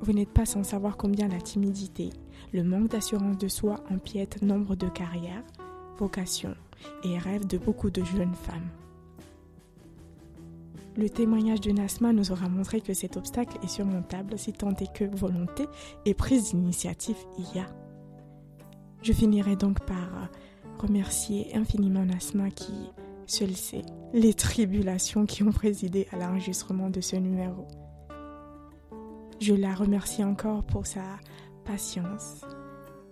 [0.00, 2.10] vous n'êtes pas sans savoir combien la timidité,
[2.52, 5.44] le manque d'assurance de soi empiètent nombre de carrières,
[5.96, 6.56] vocations
[7.04, 8.68] et rêves de beaucoup de jeunes femmes.
[10.96, 14.92] Le témoignage de Nasma nous aura montré que cet obstacle est surmontable si tant est
[14.92, 15.66] que volonté
[16.04, 17.18] et prise d'initiative
[17.54, 17.66] y a.
[19.02, 20.30] Je finirai donc par
[20.80, 22.72] remercier infiniment Nasma qui,
[23.30, 27.68] seul sait, les tribulations qui ont présidé à l'enregistrement de ce numéro.
[29.40, 31.04] Je la remercie encore pour sa
[31.64, 32.42] patience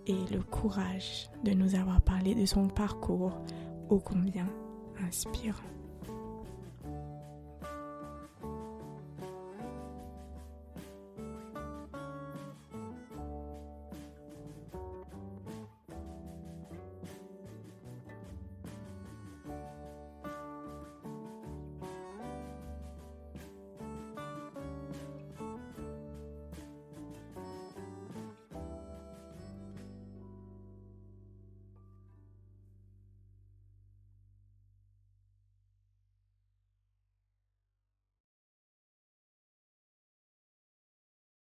[0.06, 3.38] et le courage de nous avoir parlé de son parcours
[3.88, 4.48] ô combien
[5.06, 5.62] inspirant.